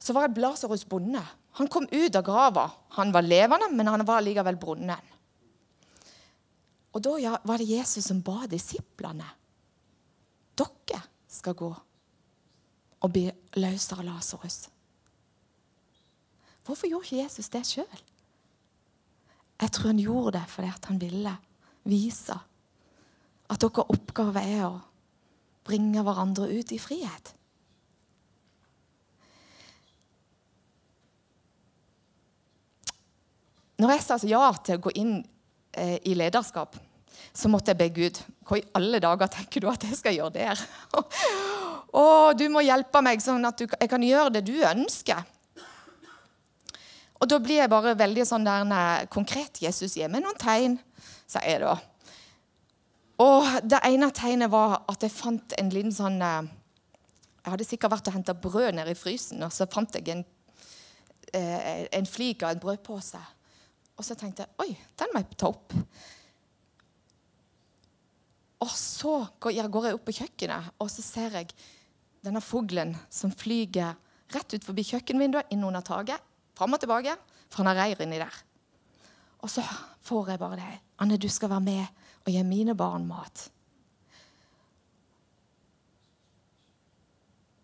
Så 0.00 0.16
var 0.16 0.32
Lasarus 0.32 0.86
bonde. 0.88 1.20
Han 1.60 1.68
kom 1.68 1.84
ut 1.90 2.16
av 2.16 2.24
grava. 2.24 2.70
Han 2.96 3.12
var 3.12 3.26
levende, 3.26 3.68
men 3.74 3.88
han 3.90 4.04
var 4.08 4.24
likevel 4.24 4.56
brunnen. 4.60 5.10
Og 6.90 7.04
da 7.04 7.36
var 7.46 7.60
det 7.60 7.68
Jesus 7.68 8.08
som 8.08 8.22
ba 8.24 8.46
disiplene. 8.50 9.28
Dere 10.58 11.02
skal 11.30 11.54
gå 11.58 11.70
og 13.00 13.12
bli 13.14 13.26
løs 13.56 13.88
av 13.96 14.04
Lasarus. 14.04 14.68
Hvorfor 16.66 16.90
gjorde 16.90 17.08
ikke 17.08 17.22
Jesus 17.22 17.48
det 17.52 17.64
sjøl? 17.66 18.02
Jeg 19.60 19.72
tror 19.76 19.90
han 19.92 20.00
gjorde 20.00 20.38
det 20.38 20.46
fordi 20.48 20.70
han 20.86 21.00
ville 21.00 21.34
vise 21.88 22.36
at 23.50 23.60
deres 23.60 23.92
oppgave 23.92 24.42
er 24.46 24.64
å 24.68 24.78
bringe 25.66 26.02
hverandre 26.04 26.48
ut 26.48 26.72
i 26.72 26.78
frihet. 26.80 27.34
Når 33.80 33.94
jeg 33.94 34.04
sa 34.04 34.18
ja 34.28 34.44
til 34.60 34.76
å 34.76 34.84
gå 34.84 34.92
inn 35.00 35.14
eh, 35.72 35.96
i 36.04 36.12
lederskap, 36.16 36.76
så 37.32 37.48
måtte 37.48 37.72
jeg 37.72 37.78
be 37.80 37.88
Gud 37.94 38.18
Hva 38.48 38.58
i 38.58 38.64
alle 38.76 38.98
dager 39.02 39.28
tenker 39.30 39.62
du 39.62 39.68
at 39.70 39.84
jeg 39.86 39.96
skal 39.96 40.16
gjøre 40.16 40.34
der? 40.34 40.62
Å, 41.90 42.32
du 42.38 42.46
må 42.52 42.62
hjelpe 42.62 43.02
meg 43.02 43.22
sånn 43.22 43.44
at 43.48 43.58
du, 43.58 43.66
jeg 43.66 43.90
kan 43.90 44.02
gjøre 44.04 44.34
det 44.36 44.44
du 44.46 44.54
ønsker. 44.62 45.24
Og 47.20 47.28
da 47.28 47.36
blir 47.42 47.60
jeg 47.60 47.72
bare 47.72 47.96
veldig 47.98 48.24
sånn 48.24 48.46
der 48.46 48.64
nei, 48.64 49.06
konkret. 49.12 49.60
Jesus, 49.60 49.96
gi 49.98 50.06
meg 50.08 50.22
noen 50.24 50.38
tegn, 50.40 50.78
sier 51.28 51.48
jeg 51.50 51.62
da. 51.64 51.74
Og 53.20 53.48
det 53.68 53.82
ene 53.84 54.08
tegnet 54.16 54.52
var 54.52 54.78
at 54.88 55.04
jeg 55.04 55.12
fant 55.12 55.56
en 55.60 55.72
liten 55.74 55.92
sånn 55.92 56.16
eh, 56.24 56.46
Jeg 57.42 57.52
hadde 57.52 57.66
sikkert 57.68 57.92
vært 57.92 58.08
og 58.08 58.16
henta 58.16 58.34
brød 58.36 58.78
nede 58.78 58.94
i 58.94 58.96
frysen, 58.96 59.42
og 59.44 59.52
så 59.52 59.66
fant 59.68 59.96
jeg 59.96 60.08
en, 60.12 60.22
eh, 61.36 61.84
en 61.96 62.08
flik 62.08 62.44
av 62.44 62.54
en 62.54 62.62
brødpose. 62.62 63.20
Og 64.00 64.06
så 64.06 64.16
tenkte 64.16 64.46
jeg 64.46 64.64
oi, 64.64 64.70
den 64.96 65.12
må 65.12 65.20
jeg 65.20 65.36
ta 65.40 65.50
opp. 65.50 65.74
Og 68.64 68.72
så 68.76 69.14
går 69.40 69.56
jeg 69.56 69.72
opp 69.72 70.06
på 70.06 70.16
kjøkkenet, 70.20 70.72
og 70.80 70.88
så 70.92 71.04
ser 71.04 71.36
jeg 71.40 71.52
denne 72.24 72.42
fuglen 72.44 72.94
som 73.10 73.32
flyger 73.32 73.96
rett 74.34 74.54
ut 74.54 74.66
forbi 74.66 74.84
kjøkkenvinduet, 74.86 75.50
inn 75.50 75.64
under 75.66 75.84
taket, 75.84 76.20
fram 76.56 76.76
og 76.76 76.82
tilbake, 76.82 77.16
for 77.50 77.62
han 77.62 77.70
har 77.72 77.80
reir 77.82 78.02
inni 78.04 78.20
der. 78.20 78.34
Og 79.40 79.50
så 79.50 79.64
får 80.04 80.34
jeg 80.34 80.42
bare 80.42 80.60
det. 80.60 80.74
Anne, 81.00 81.16
du 81.16 81.28
skal 81.32 81.50
være 81.50 81.64
med 81.64 82.04
og 82.26 82.32
gi 82.32 82.42
mine 82.44 82.76
barn 82.76 83.06
mat. 83.08 83.48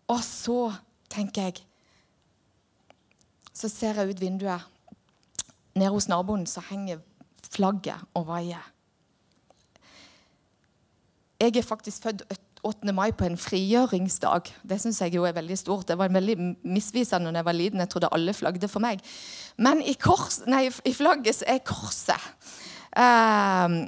Og 0.07 0.23
så 0.23 0.71
tenker 1.11 1.49
jeg 1.49 1.63
Så 3.57 3.69
ser 3.73 3.97
jeg 3.97 4.09
ut 4.13 4.19
vinduet. 4.21 4.61
Nede 5.73 5.89
hos 5.89 6.07
naboen 6.07 6.45
så 6.45 6.61
henger 6.61 6.99
flagget 7.49 8.03
og 8.13 8.27
vaier. 8.27 8.61
Jeg 11.41 11.57
er 11.57 11.65
faktisk 11.65 12.03
født 12.03 12.21
8. 12.65 12.93
mai 12.93 13.11
på 13.13 13.27
en 13.27 13.37
frigjøringsdag. 13.37 14.49
Det 14.67 14.79
syns 14.81 15.01
jeg 15.01 15.13
jo 15.15 15.25
er 15.27 15.35
veldig 15.37 15.57
stort. 15.59 15.87
Det 15.87 15.97
var 15.99 16.13
veldig 16.13 16.37
misvisende 16.63 17.31
da 17.31 17.41
jeg 17.41 17.47
var 17.47 17.57
liten. 17.57 17.83
Jeg 17.83 17.91
trodde 17.93 18.09
alle 18.15 18.33
flagde 18.33 18.69
for 18.71 18.83
meg. 18.83 19.03
Men 19.57 19.81
i, 19.81 19.93
kors, 19.99 20.41
nei, 20.49 20.67
i 20.67 20.93
flagget 20.95 21.43
er 21.47 21.61
korset. 21.65 22.29
Um, 22.97 23.79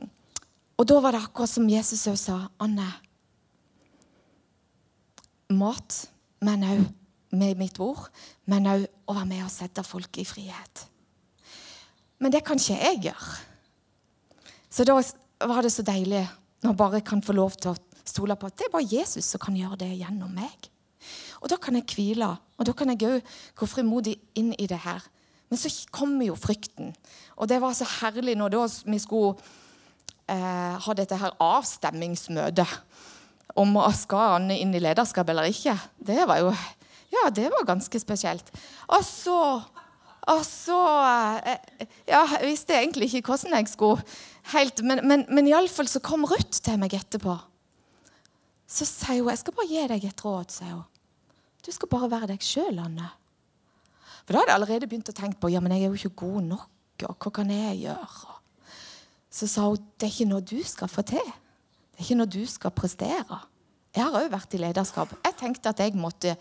og 0.80 0.88
da 0.88 1.00
var 1.04 1.16
det 1.16 1.24
akkurat 1.26 1.52
som 1.52 1.70
Jesus 1.70 2.06
òg 2.12 2.20
sa. 2.20 2.38
Anne, 2.62 2.88
mat, 5.50 6.04
men 6.46 6.64
òg 6.68 6.86
med 7.40 7.60
mitt 7.60 7.80
ord, 7.84 8.08
men 8.50 8.70
òg 8.70 8.86
å 9.10 9.18
være 9.18 9.30
med 9.30 9.46
og 9.46 9.54
sette 9.54 9.84
folk 9.86 10.22
i 10.22 10.28
frihet. 10.28 10.86
Men 12.20 12.34
det 12.34 12.44
kan 12.46 12.60
ikke 12.60 12.78
jeg 12.78 13.04
gjøre. 13.10 13.36
Så 14.70 14.86
da 14.86 14.96
var 15.50 15.66
det 15.66 15.74
så 15.74 15.86
deilig 15.86 16.28
når 16.62 16.74
jeg 16.74 16.80
bare 16.80 17.02
kan 17.06 17.22
få 17.24 17.34
lov 17.34 17.56
til 17.58 17.72
å 17.72 17.80
stole 18.10 18.38
på 18.39 18.50
at 18.50 18.58
det 18.60 18.67
er 18.67 18.74
bare 18.74 18.89
Jesus 18.89 19.30
som 19.30 19.41
kan 19.43 19.58
gjøre 19.58 19.80
det 19.84 19.93
gjennom 20.00 20.34
meg. 20.36 20.69
Og 21.39 21.48
da 21.52 21.58
kan 21.62 21.78
jeg 21.80 21.88
hvile, 21.93 22.34
og 22.60 22.67
da 22.67 22.76
kan 22.76 22.91
jeg 22.91 23.08
òg 23.08 23.34
gå 23.60 23.69
frimodig 23.69 24.17
inn 24.39 24.52
i 24.60 24.67
det 24.67 24.82
her. 24.84 25.06
Men 25.50 25.62
så 25.62 25.72
kommer 25.95 26.28
jo 26.28 26.38
frykten. 26.38 26.91
Og 27.38 27.50
det 27.50 27.58
var 27.62 27.74
så 27.74 27.88
herlig 28.00 28.36
når 28.38 28.58
vi 28.86 29.00
skulle 29.02 29.39
eh, 30.30 30.76
ha 30.78 30.95
dette 30.98 31.17
her 31.17 31.34
avstemmingsmøtet 31.41 32.76
om 33.60 33.80
skal 33.98 34.38
Anne 34.38 34.60
inn 34.62 34.76
i 34.78 34.82
lederskap 34.84 35.30
eller 35.32 35.50
ikke. 35.50 35.78
Det 35.98 36.28
var 36.28 36.43
jo 36.43 36.54
Ja, 37.10 37.30
det 37.34 37.48
var 37.50 37.65
ganske 37.65 38.00
spesielt. 38.00 38.52
Og 38.88 39.02
så 39.04 39.62
og 40.30 40.43
så 40.45 40.80
eh, 41.41 41.88
Ja, 42.08 42.26
jeg 42.38 42.52
visste 42.52 42.78
egentlig 42.78 43.10
ikke 43.10 43.32
hvordan 43.32 43.56
jeg 43.58 43.72
skulle 43.72 44.04
helt 44.54 44.84
Men, 44.84 45.02
men, 45.08 45.26
men 45.30 45.48
iallfall 45.48 45.88
så 45.89 46.02
kom 46.04 46.28
Ruth 46.30 46.62
til 46.62 46.78
meg 46.82 46.93
etterpå. 46.93 47.38
Så 48.70 48.86
sier 48.86 49.24
hun 49.24 49.32
jeg 49.34 49.42
skal 49.42 49.56
bare 49.58 49.70
gi 49.72 49.86
deg 49.92 50.10
et 50.12 50.26
råd. 50.26 50.54
sier 50.54 50.76
hun. 50.78 50.86
Du 51.66 51.72
skal 51.76 51.90
bare 51.92 52.12
være 52.12 52.32
deg 52.34 52.44
sjøl, 52.46 52.80
Anne. 52.80 53.10
For 54.24 54.36
da 54.36 54.44
hadde 54.44 54.52
jeg 54.54 54.60
allerede 54.60 54.90
begynt 54.90 55.10
å 55.10 55.16
tenke 55.18 55.40
på 55.42 55.50
ja, 55.52 55.62
men 55.64 55.74
jeg 55.74 55.88
er 55.88 55.90
jo 55.90 56.00
ikke 56.00 56.22
god 56.24 56.44
nok. 56.52 57.06
og 57.08 57.16
Hva 57.18 57.32
kan 57.40 57.50
jeg 57.54 57.80
gjøre? 57.82 58.36
Så 59.30 59.48
sa 59.50 59.66
hun 59.68 59.80
det 59.98 60.08
er 60.08 60.14
ikke 60.14 60.30
noe 60.30 60.46
du 60.46 60.60
skal 60.66 60.92
få 60.92 61.04
til. 61.08 61.32
Det 61.94 62.02
er 62.02 62.06
ikke 62.06 62.20
noe 62.20 62.32
du 62.32 62.44
skal 62.50 62.76
prestere. 62.76 63.40
Jeg 63.96 64.06
har 64.06 64.18
òg 64.22 64.30
vært 64.32 64.54
i 64.54 64.62
lederskap. 64.62 65.16
Jeg 65.26 65.38
tenkte 65.40 65.74
at 65.74 65.82
jeg 65.82 65.98
måtte 65.98 66.36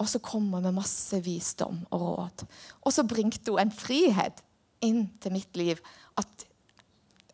Og 0.00 0.08
så 0.10 0.18
kom 0.18 0.48
hun 0.50 0.64
med 0.64 0.74
masse 0.74 1.20
visdom 1.22 1.84
og 1.94 2.00
råd. 2.02 2.46
Og 2.82 2.90
så 2.96 3.04
bringte 3.06 3.52
hun 3.52 3.62
en 3.62 3.70
frihet 3.70 4.40
inn 4.82 5.04
til 5.22 5.36
mitt 5.36 5.54
liv. 5.56 5.78
At 6.18 6.48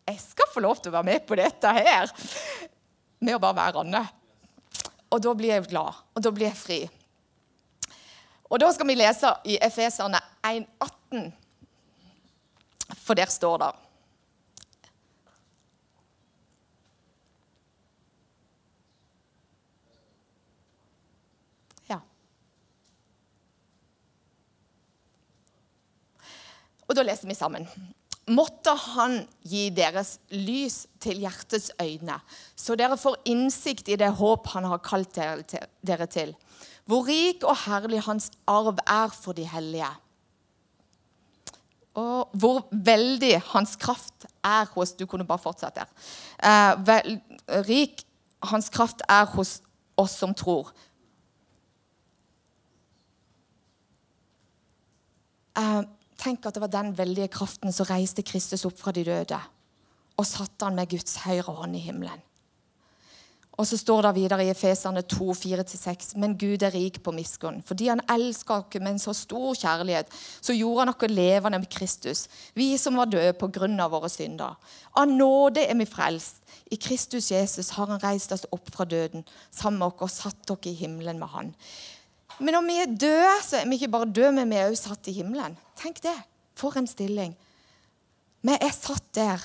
jeg 0.05 0.19
skal 0.21 0.51
få 0.53 0.61
lov 0.61 0.77
til 0.77 0.91
å 0.91 0.99
være 0.99 1.07
med 1.07 1.25
på 1.25 1.39
dette 1.39 1.71
her. 1.73 2.11
Med 3.21 3.37
å 3.37 3.41
bare 3.41 3.57
være 3.57 3.83
Anne. 3.85 4.01
Og 5.11 5.21
da 5.21 5.33
blir 5.37 5.53
jeg 5.53 5.69
glad. 5.69 6.01
Og 6.15 6.25
da 6.25 6.31
blir 6.33 6.49
jeg 6.49 6.57
fri. 6.57 6.79
Og 8.51 8.59
da 8.59 8.71
skal 8.73 8.89
vi 8.89 8.97
lese 8.97 9.31
i 9.47 9.59
Efeserne 9.61 10.19
1,18. 10.47 11.31
For 13.05 13.15
der 13.15 13.31
står 13.31 13.61
det 13.61 13.71
Og 26.91 26.95
da 26.95 27.05
leser 27.07 27.23
vi 27.23 27.35
sammen. 27.39 27.63
Måtte 28.29 28.75
Han 28.93 29.23
gi 29.41 29.69
deres 29.73 30.19
lys 30.29 30.85
til 31.01 31.23
hjertets 31.23 31.71
øyne, 31.81 32.19
så 32.55 32.77
dere 32.77 32.97
får 32.97 33.17
innsikt 33.25 33.89
i 33.89 33.97
det 33.97 34.11
håp 34.19 34.47
Han 34.53 34.67
har 34.69 34.83
kalt 34.85 35.17
dere 35.17 36.07
til. 36.07 36.35
Hvor 36.85 37.07
rik 37.07 37.43
og 37.43 37.57
herlig 37.65 38.03
Hans 38.05 38.29
arv 38.47 38.77
er 38.85 39.13
for 39.15 39.33
de 39.33 39.45
hellige. 39.47 39.89
Og 41.97 42.29
hvor 42.39 42.67
veldig 42.71 43.41
Hans 43.51 43.75
kraft 43.75 44.25
er 44.43 44.69
hos 44.75 44.93
Du 44.93 45.05
kunne 45.05 45.27
bare 45.27 45.41
fortsatt 45.41 45.75
der. 45.75 45.89
Eh, 46.43 46.87
vel, 46.87 47.19
rik 47.67 48.05
Hans 48.43 48.69
kraft 48.69 49.01
er 49.09 49.25
hos 49.35 49.59
oss 49.97 50.15
som 50.17 50.33
tror. 50.33 50.71
Eh, 55.57 55.81
Tenk 56.21 56.45
at 56.45 56.55
det 56.55 56.61
var 56.61 56.73
den 56.73 56.93
veldige 56.97 57.31
kraften 57.33 57.73
som 57.73 57.89
reiste 57.89 58.21
Kristus 58.25 58.65
opp 58.69 58.77
fra 58.77 58.93
de 58.93 59.05
døde 59.07 59.39
og 60.19 60.27
satte 60.27 60.67
han 60.67 60.77
med 60.77 60.91
Guds 60.91 61.23
høyre 61.23 61.55
hånd 61.55 61.77
i 61.79 61.81
himmelen. 61.81 62.21
Og 63.59 63.67
så 63.67 63.77
står 63.77 64.05
det 64.05 64.11
videre 64.15 64.45
i 64.45 64.49
Efeserne 64.49 65.03
2, 65.05 65.33
4-6.: 65.37 66.13
Men 66.17 66.37
Gud 66.39 66.63
er 66.63 66.73
rik 66.73 67.01
på 67.03 67.11
miskunn. 67.13 67.59
Fordi 67.65 67.89
han 67.91 68.01
elsker 68.09 68.55
oss 68.55 68.79
med 68.79 68.93
en 68.93 68.99
så 68.99 69.13
stor 69.13 69.53
kjærlighet, 69.53 70.07
så 70.41 70.55
gjorde 70.55 70.79
han 70.79 70.93
oss 70.93 71.11
levende 71.11 71.59
med 71.59 71.69
Kristus, 71.69 72.27
vi 72.55 72.77
som 72.77 72.97
var 72.97 73.11
døde 73.11 73.33
på 73.33 73.51
grunn 73.51 73.79
av 73.79 73.91
våre 73.91 74.09
synder. 74.09 74.55
Av 74.97 75.07
nåde 75.07 75.65
er 75.67 75.77
vi 75.77 75.85
frelst. 75.85 76.41
I 76.71 76.75
Kristus 76.75 77.31
Jesus 77.31 77.69
har 77.75 77.87
han 77.91 78.01
reist 78.01 78.31
oss 78.31 78.47
opp 78.51 78.71
fra 78.73 78.85
døden 78.85 79.25
sammen 79.51 79.79
med 79.79 79.87
oss 79.87 80.01
og 80.01 80.31
satt 80.31 80.47
dere 80.47 80.71
i 80.71 80.79
himmelen 80.81 81.19
med 81.19 81.27
han. 81.27 81.53
Men 82.41 82.57
når 82.57 82.65
vi 82.65 82.77
er 82.81 82.93
døde, 83.05 83.33
så 83.45 83.59
er 83.61 83.69
vi 83.69 83.77
ikke 83.77 83.91
bare 83.93 84.09
døde, 84.09 84.31
men 84.33 84.49
vi 84.49 84.57
er 84.57 84.71
også 84.71 84.89
satt 84.89 85.09
i 85.11 85.13
himmelen. 85.19 85.53
Tenk 85.77 86.01
det. 86.01 86.17
For 86.57 86.73
en 86.77 86.89
stilling. 86.89 87.35
Vi 88.41 88.55
er 88.57 88.73
satt 88.73 89.05
der 89.15 89.43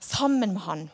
sammen 0.00 0.52
med 0.52 0.62
han. 0.66 0.84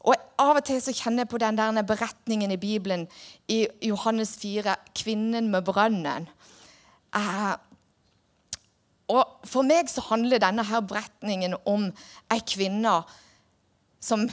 Og 0.00 0.16
Av 0.40 0.56
og 0.56 0.64
til 0.64 0.78
så 0.80 0.94
kjenner 0.96 1.26
jeg 1.26 1.30
på 1.30 1.38
den 1.42 1.58
der 1.58 1.82
beretningen 1.84 2.54
i 2.54 2.58
Bibelen 2.60 3.06
i 3.48 3.66
Johannes 3.84 4.36
4, 4.40 4.76
'Kvinnen 4.96 5.50
med 5.52 5.68
brønnen'. 5.68 6.26
Eh, 7.14 7.56
og 9.08 9.24
For 9.44 9.62
meg 9.62 9.90
så 9.90 10.00
handler 10.00 10.38
denne 10.38 10.64
her 10.64 10.80
beretningen 10.80 11.56
om 11.66 11.92
ei 12.30 12.40
kvinne 12.46 13.02
som 14.00 14.28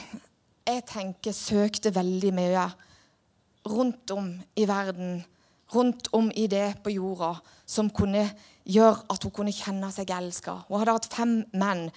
jeg 0.66 0.84
tenker 0.86 1.32
søkte 1.32 1.94
veldig 1.94 2.32
mye 2.34 2.68
rundt 3.68 4.10
om 4.10 4.30
i 4.56 4.68
verden, 4.68 5.24
rundt 5.74 6.08
om 6.16 6.30
i 6.34 6.46
det 6.50 6.78
på 6.84 6.92
jorda, 6.94 7.34
som 7.68 7.90
kunne 7.90 8.24
gjøre 8.68 9.04
at 9.12 9.24
hun 9.24 9.34
kunne 9.34 9.54
kjenne 9.54 9.90
seg 9.92 10.10
elska. 10.14 10.62
Hun 10.68 10.80
hadde 10.80 10.96
hatt 10.96 11.12
fem 11.12 11.38
menn. 11.56 11.88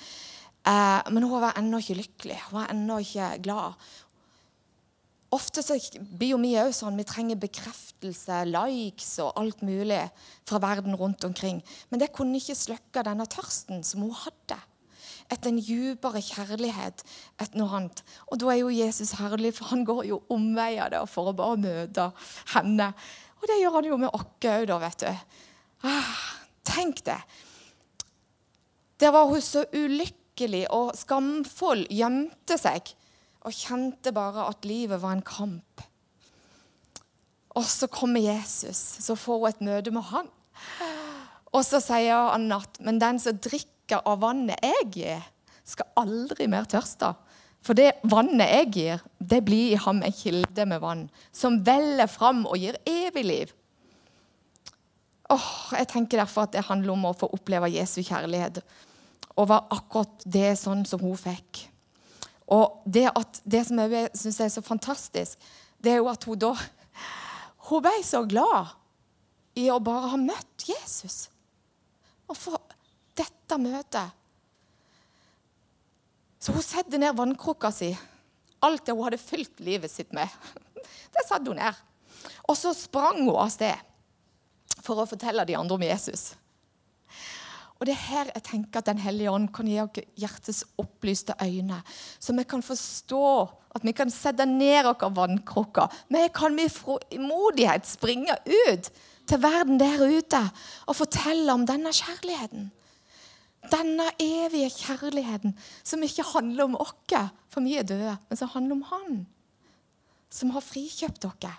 Eh, 0.68 1.02
men 1.12 1.26
hun 1.26 1.42
var 1.42 1.58
ennå 1.60 1.82
ikke 1.82 2.00
lykkelig. 2.02 2.40
Hun 2.50 2.62
var 2.62 2.72
ennå 2.74 3.00
ikke 3.04 3.34
glad. 3.44 3.92
Ofte 5.32 5.64
så 5.64 5.78
blir 6.20 6.34
jo 6.34 6.42
vi 6.42 6.58
òg 6.60 6.74
sånn 6.76 6.98
vi 7.00 7.06
trenger 7.08 7.40
bekreftelse, 7.40 8.42
likes 8.52 9.14
og 9.24 9.32
alt 9.40 9.62
mulig 9.64 10.02
fra 10.48 10.60
verden 10.60 10.98
rundt 11.00 11.24
omkring. 11.24 11.62
Men 11.90 12.02
det 12.02 12.12
kunne 12.12 12.36
ikke 12.36 12.58
slukke 12.60 13.06
denne 13.08 13.28
tørsten 13.32 13.80
som 13.88 14.04
hun 14.04 14.12
hadde. 14.26 14.60
Etter 15.32 15.54
en 15.54 15.62
dypere 15.64 16.20
kjærlighet. 16.20 17.04
et 17.40 17.56
noe 17.56 17.72
annet. 17.78 18.04
Og 18.28 18.40
da 18.40 18.52
er 18.52 18.60
jo 18.60 18.76
Jesus 18.76 19.16
herlig, 19.16 19.54
for 19.56 19.72
han 19.72 19.86
går 19.86 20.04
jo 20.10 20.22
omveier 20.30 20.92
der 20.92 21.08
for 21.08 21.32
å 21.32 21.34
bare 21.34 21.56
møte 21.56 22.12
henne. 22.54 22.92
Og 23.42 23.50
det 23.50 23.58
gjør 23.58 23.78
han 23.80 23.90
jo 23.90 23.98
med 23.98 24.14
oss 24.14 24.28
òg, 24.46 24.66
da, 24.70 24.78
vet 24.82 25.04
du. 25.04 25.38
Ah, 25.90 26.18
tenk 26.68 27.02
det. 27.08 27.18
Der 29.02 29.14
var 29.14 29.26
hun 29.30 29.42
så 29.42 29.66
ulykkelig 29.74 30.68
og 30.70 30.94
skamfull, 30.98 31.88
gjemte 31.90 32.58
seg 32.62 32.94
og 33.42 33.56
kjente 33.58 34.14
bare 34.14 34.46
at 34.52 34.68
livet 34.70 35.02
var 35.02 35.16
en 35.18 35.26
kamp. 35.26 35.82
Og 37.58 37.66
så 37.68 37.90
kommer 37.92 38.22
Jesus, 38.22 38.78
så 39.02 39.18
får 39.18 39.42
hun 39.42 39.50
et 39.50 39.66
møte 39.66 39.94
med 39.96 40.06
han. 40.12 40.30
Og 41.52 41.66
så 41.68 41.82
sier 41.84 42.30
han 42.30 42.46
at 42.56 42.78
men 42.86 43.02
den 43.02 43.20
som 43.20 43.42
drikker 43.42 44.06
av 44.08 44.22
vannet 44.22 44.62
jeg 44.64 44.88
gir, 44.96 45.26
skal 45.68 45.90
aldri 46.00 46.48
mer 46.52 46.70
tørste. 46.70 47.12
For 47.62 47.78
det 47.78 47.92
vannet 48.10 48.50
jeg 48.50 48.70
gir, 48.74 49.02
det 49.20 49.44
blir 49.46 49.74
i 49.76 49.80
ham 49.80 50.02
en 50.02 50.16
kilde 50.16 50.66
med 50.66 50.82
vann 50.82 51.08
som 51.36 51.60
veller 51.66 52.10
fram 52.10 52.46
og 52.50 52.58
gir 52.58 52.80
evig 52.90 53.26
liv. 53.26 53.52
Åh, 55.32 55.52
jeg 55.78 55.88
tenker 55.94 56.20
derfor 56.20 56.48
at 56.48 56.56
det 56.56 56.66
handler 56.68 56.96
om 56.96 57.06
å 57.08 57.18
få 57.18 57.30
oppleve 57.36 57.70
Jesu 57.72 58.02
kjærlighet 58.02 58.64
og 59.38 59.48
var 59.48 59.70
akkurat 59.72 60.26
det 60.26 60.56
sånn 60.60 60.84
som 60.90 61.04
hun 61.06 61.16
fikk. 61.20 61.68
Og 62.52 62.82
det, 62.84 63.06
at, 63.16 63.40
det 63.48 63.64
som 63.70 63.80
jeg 63.80 64.10
syns 64.18 64.42
er 64.44 64.52
så 64.52 64.64
fantastisk, 64.66 65.40
det 65.80 65.94
er 65.94 66.02
jo 66.02 66.12
at 66.12 66.26
hun 66.28 66.40
da 66.40 66.56
Hun 67.70 67.84
ble 67.86 68.02
så 68.04 68.24
glad 68.28 68.74
i 69.56 69.68
å 69.72 69.78
bare 69.80 70.10
ha 70.12 70.18
møtt 70.20 70.66
Jesus. 70.66 71.30
Og 72.28 72.36
få 72.36 72.58
dette 73.16 73.58
møtet. 73.62 74.18
Så 76.42 76.56
hun 76.56 76.66
satte 76.66 76.98
ned 76.98 77.16
vannkrukka 77.18 77.70
si. 77.74 77.92
Alt 78.66 78.88
det 78.88 78.96
hun 78.98 79.06
hadde 79.06 79.22
fylt 79.22 79.62
livet 79.62 79.94
sitt 79.94 80.14
med. 80.16 80.28
Det 81.14 81.26
satte 81.28 81.52
hun 81.52 81.60
ned. 81.60 81.78
Og 82.50 82.58
så 82.58 82.74
sprang 82.78 83.20
hun 83.22 83.36
av 83.36 83.52
sted 83.54 83.78
for 84.82 85.02
å 85.02 85.10
fortelle 85.10 85.46
de 85.46 85.58
andre 85.58 85.78
om 85.78 85.84
Jesus. 85.86 86.32
Og 87.82 87.88
det 87.90 87.96
er 87.96 88.04
her 88.06 88.30
jeg 88.30 88.46
tenker 88.46 88.82
at 88.82 88.90
Den 88.92 89.02
hellige 89.02 89.32
ånd 89.34 89.50
kan 89.54 89.70
gi 89.70 89.80
oss 89.82 90.02
hjertets 90.22 90.62
opplyste 90.82 91.34
øyne, 91.42 91.80
så 92.22 92.36
vi 92.38 92.46
kan 92.46 92.62
forstå 92.62 93.24
at 93.74 93.86
vi 93.88 93.94
kan 93.98 94.12
sette 94.14 94.46
ned 94.46 94.86
våre 94.86 95.10
vannkrukker. 95.18 95.90
Vi 96.14 96.22
kan 96.36 96.54
med 96.58 96.70
frimodighet 96.74 97.90
springe 97.90 98.38
ut 98.46 98.92
til 99.30 99.42
verden 99.42 99.80
der 99.82 100.04
ute 100.04 100.42
og 100.86 100.98
fortelle 101.00 101.54
om 101.54 101.66
denne 101.66 101.94
kjærligheten. 101.96 102.70
Denne 103.70 104.08
evige 104.18 104.72
kjærligheten 104.74 105.54
som 105.84 106.02
ikke 106.02 106.26
handler 106.34 106.66
om 106.66 106.80
oss, 106.82 106.96
for 107.52 107.62
vi 107.62 107.76
er 107.78 107.86
døde, 107.86 108.16
men 108.30 108.38
som 108.40 108.50
handler 108.56 108.80
om 108.80 108.86
Han, 108.90 109.20
som 110.30 110.50
har 110.56 110.66
frikjøpt 110.66 111.22
dere. 111.22 111.54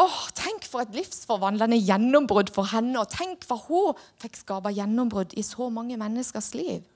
Åh, 0.00 0.20
Tenk 0.32 0.64
for 0.64 0.80
et 0.80 0.94
livsforvandlende 0.96 1.76
gjennombrudd 1.76 2.48
for 2.54 2.64
henne. 2.72 2.96
Og 3.02 3.10
tenk 3.12 3.44
hva 3.44 3.58
hun 3.66 3.98
fikk 4.22 4.38
skape 4.40 4.72
gjennombrudd 4.72 5.34
i 5.36 5.44
så 5.44 5.68
mange 5.68 5.98
menneskers 6.00 6.54
liv. 6.56 6.86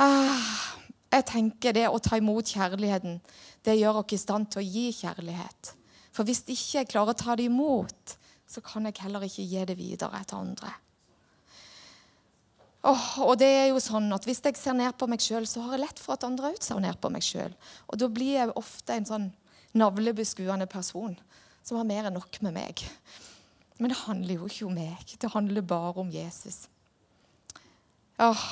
Ah, 0.00 0.72
jeg 1.12 1.26
tenker 1.28 1.76
Det 1.76 1.84
å 1.90 2.00
ta 2.00 2.16
imot 2.16 2.48
kjærligheten 2.48 3.20
det 3.62 3.76
gjør 3.76 4.00
oss 4.00 4.14
i 4.16 4.18
stand 4.18 4.48
til 4.50 4.62
å 4.62 4.66
gi 4.66 4.86
kjærlighet. 5.02 5.74
For 6.12 6.24
hvis 6.24 6.42
jeg 6.48 6.56
ikke 6.56 6.92
klarer 6.94 7.12
å 7.12 7.20
ta 7.20 7.36
det 7.36 7.46
imot, 7.46 8.16
så 8.48 8.60
kan 8.64 8.88
jeg 8.88 8.98
heller 9.04 9.22
ikke 9.24 9.44
gi 9.46 9.66
det 9.68 9.76
videre 9.78 10.24
til 10.26 10.40
andre. 10.40 10.72
Oh, 12.82 13.28
og 13.28 13.36
det 13.38 13.46
er 13.46 13.68
jo 13.70 13.78
sånn 13.78 14.08
at 14.10 14.24
Hvis 14.26 14.40
jeg 14.42 14.58
ser 14.58 14.74
ned 14.74 14.96
på 14.98 15.06
meg 15.06 15.22
sjøl, 15.22 15.46
så 15.46 15.62
har 15.62 15.76
jeg 15.76 15.84
lett 15.84 16.00
for 16.02 16.16
at 16.16 16.26
andre 16.26 16.50
òg 16.50 16.58
ser 16.64 16.80
ned 16.82 16.98
på 16.98 17.12
meg 17.14 17.22
sjøl. 17.22 17.54
Og 17.86 18.00
da 18.02 18.08
blir 18.10 18.34
jeg 18.40 18.56
ofte 18.58 18.96
en 18.96 19.06
sånn 19.06 19.28
navlebeskuende 19.78 20.66
person 20.70 21.14
som 21.62 21.78
har 21.78 21.86
mer 21.88 22.08
enn 22.08 22.18
nok 22.18 22.40
med 22.42 22.56
meg. 22.56 22.82
Men 23.78 23.92
det 23.92 24.02
handler 24.02 24.34
jo 24.34 24.50
ikke 24.50 24.66
om 24.66 24.74
meg. 24.76 25.14
Det 25.14 25.30
handler 25.30 25.64
bare 25.66 26.02
om 26.02 26.10
Jesus. 26.12 26.64
Oh. 28.18 28.44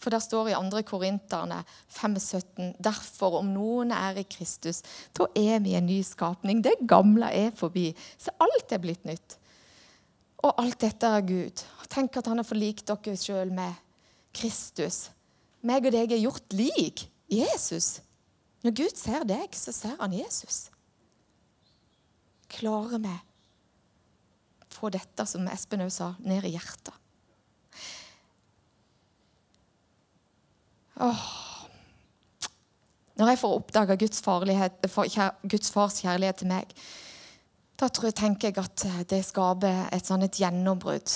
For 0.00 0.12
der 0.12 0.20
står 0.20 0.50
i 0.52 0.56
2. 0.56 0.82
Korinterne 0.88 1.62
5,17.: 1.92 2.74
Derfor, 2.80 3.38
om 3.40 3.52
noen 3.54 3.92
er 3.92 4.20
i 4.20 4.26
Kristus, 4.28 4.82
da 5.16 5.28
er 5.36 5.62
vi 5.64 5.76
en 5.76 5.86
ny 5.88 6.02
skapning. 6.04 6.60
Det 6.64 6.76
gamle 6.88 7.30
er 7.32 7.54
forbi. 7.56 7.94
Så 8.18 8.34
alt 8.40 8.72
er 8.72 8.82
blitt 8.82 9.04
nytt. 9.08 9.38
Og 10.44 10.52
alt 10.60 10.80
dette 10.84 11.08
er 11.08 11.24
Gud. 11.24 11.64
Tenk 11.88 12.16
at 12.18 12.28
han 12.28 12.40
har 12.40 12.46
forlikt 12.46 12.88
dere 12.90 13.16
sjøl 13.16 13.52
med 13.54 13.76
Kristus. 14.34 15.08
Meg 15.64 15.86
og 15.86 15.94
deg 15.94 16.12
er 16.12 16.24
gjort 16.24 16.56
lik 16.56 17.06
Jesus. 17.32 18.00
Når 18.64 18.74
Gud 18.82 18.98
ser 18.98 19.24
deg, 19.28 19.54
så 19.56 19.72
ser 19.72 19.94
han 20.00 20.16
Jesus. 20.16 20.66
Klarer 22.52 23.00
vi 23.00 23.14
få 24.74 24.90
dette, 24.92 25.26
som 25.28 25.48
Espen 25.50 25.84
òg 25.84 25.92
sa, 25.94 26.12
ned 26.24 26.44
i 26.46 26.54
hjertet? 26.54 26.94
Åh. 31.04 31.24
Når 33.18 33.30
jeg 33.30 33.40
får 33.40 33.56
oppdage 33.56 33.96
Guds, 34.02 34.22
Guds, 34.24 35.70
fars 35.70 36.00
kjærlighet 36.02 36.42
til 36.42 36.50
meg, 36.50 36.74
da 37.84 37.90
tror 37.92 38.08
jeg, 38.08 38.16
tenker 38.16 38.48
jeg 38.50 38.62
at 38.62 39.10
det 39.10 39.20
skaper 39.26 39.88
et 39.92 40.08
sånn 40.08 40.24
et 40.24 40.38
gjennombrudd. 40.40 41.10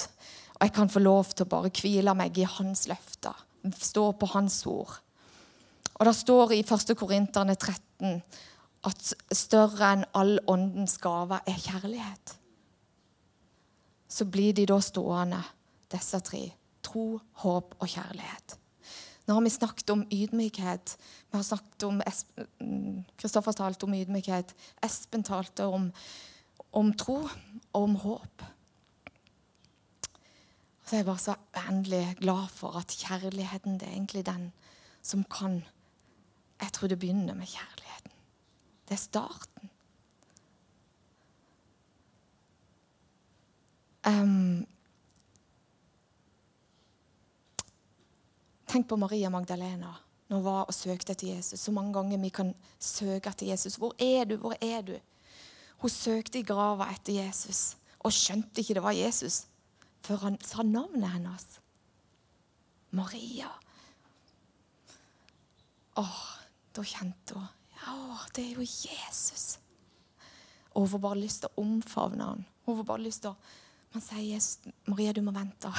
Og 0.58 0.64
jeg 0.66 0.74
kan 0.76 0.90
få 0.92 1.00
lov 1.00 1.30
til 1.32 1.46
å 1.46 1.52
bare 1.54 1.72
hvile 1.72 2.12
meg 2.18 2.36
i 2.36 2.48
hans 2.48 2.84
løfter, 2.90 3.36
stå 3.78 4.10
på 4.18 4.28
hans 4.34 4.60
ord. 4.68 4.98
Og 5.98 6.06
Det 6.06 6.14
står 6.14 6.52
i 6.54 6.60
1. 6.62 6.94
Korinterne 6.98 7.56
13 7.56 8.20
at 8.86 9.14
større 9.34 9.94
enn 9.94 10.04
all 10.14 10.36
åndens 10.46 10.98
gaver 11.02 11.42
er 11.46 11.58
kjærlighet. 11.58 12.36
Så 14.08 14.24
blir 14.24 14.54
de 14.54 14.66
da 14.68 14.78
stående, 14.80 15.40
disse 15.90 16.20
tre. 16.20 16.44
Tro, 16.84 17.18
håp 17.42 17.74
og 17.80 17.88
kjærlighet. 17.88 18.58
Nå 19.28 19.34
har 19.36 19.44
vi 19.44 19.50
snakket 19.52 19.90
om 19.92 20.06
ydmykhet. 20.08 20.94
Vi 21.30 21.36
har 21.36 21.44
snakket 21.44 21.84
om 21.84 21.98
Kristoffer 23.20 23.52
talte 23.52 23.84
om 23.84 23.96
ydmykhet. 23.98 24.54
Espen 24.86 25.26
talte 25.26 25.66
om, 25.68 25.90
om 26.72 26.92
tro 26.92 27.22
og 27.72 27.82
om 27.82 27.94
håp. 27.94 28.44
Så 30.84 30.96
jeg 30.96 31.02
er 31.02 31.08
bare 31.08 31.18
så 31.18 31.34
uendelig 31.56 32.16
glad 32.20 32.48
for 32.48 32.76
at 32.78 32.94
kjærligheten 32.96 33.80
det 33.80 33.88
er 33.88 33.92
egentlig 33.92 34.26
den 34.26 34.52
som 35.02 35.24
kan 35.24 35.62
jeg 36.58 36.72
tror 36.72 36.88
det 36.88 36.98
begynner 36.98 37.34
med 37.34 37.46
kjærligheten. 37.46 38.12
Det 38.88 38.94
er 38.94 39.02
starten. 39.02 39.70
Um, 44.08 44.66
tenk 48.66 48.88
på 48.88 48.96
Maria 48.96 49.28
Magdalena. 49.28 49.94
når 50.28 50.36
hun 50.36 50.44
var 50.44 50.62
og 50.68 50.74
søkte 50.74 51.12
etter 51.12 51.28
Jesus. 51.36 51.60
Så 51.60 51.72
mange 51.72 51.92
ganger 51.92 52.18
vi 52.18 52.28
kan 52.28 52.54
søke 52.78 53.30
etter 53.30 53.46
Jesus. 53.46 53.76
Hvor 53.76 53.94
er 53.98 54.24
du? 54.24 54.36
Hvor 54.36 54.54
er 54.60 54.82
du? 54.82 54.98
Hun 55.78 55.92
søkte 55.92 56.40
i 56.40 56.46
grava 56.46 56.88
etter 56.92 57.20
Jesus 57.20 57.76
og 57.98 58.14
skjønte 58.14 58.62
ikke 58.62 58.78
det 58.78 58.84
var 58.84 58.96
Jesus 58.96 59.44
før 60.04 60.22
han 60.22 60.36
sa 60.44 60.62
navnet 60.64 61.10
hennes. 61.12 61.46
Maria. 62.96 63.50
Åh, 65.98 66.20
da 66.72 66.84
kjente 66.86 67.36
hun 67.36 67.48
Ja, 67.78 67.94
det 68.34 68.44
er 68.46 68.60
jo 68.60 68.64
Jesus. 68.64 69.58
Og 70.72 70.84
hun 70.84 70.92
får 70.94 71.02
bare 71.02 71.20
lyst 71.20 71.42
til 71.42 71.50
å 71.52 71.64
omfavne 71.64 72.30
han. 72.30 72.46
Hun 72.66 72.78
får 72.80 72.86
bare 72.88 73.04
lyst 73.04 73.26
til 73.26 73.34
å 73.34 73.56
Man 73.88 74.02
sier 74.04 74.20
Jesus, 74.20 74.66
Maria, 74.84 75.14
du 75.16 75.22
må 75.24 75.32
vente. 75.32 75.70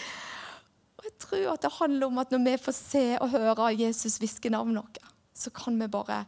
og 0.98 1.06
jeg 1.06 1.14
tror 1.24 1.46
at 1.54 1.62
det 1.64 1.70
handler 1.72 2.10
om 2.10 2.18
at 2.20 2.34
når 2.34 2.42
vi 2.44 2.52
får 2.60 2.74
se 2.76 3.04
og 3.16 3.32
høre 3.32 3.70
Jesus 3.78 4.18
hviske 4.20 4.52
navnet 4.52 4.82
vårt, 4.82 4.98
så 5.32 5.48
kan 5.56 5.78
vi 5.80 5.88
bare 5.88 6.18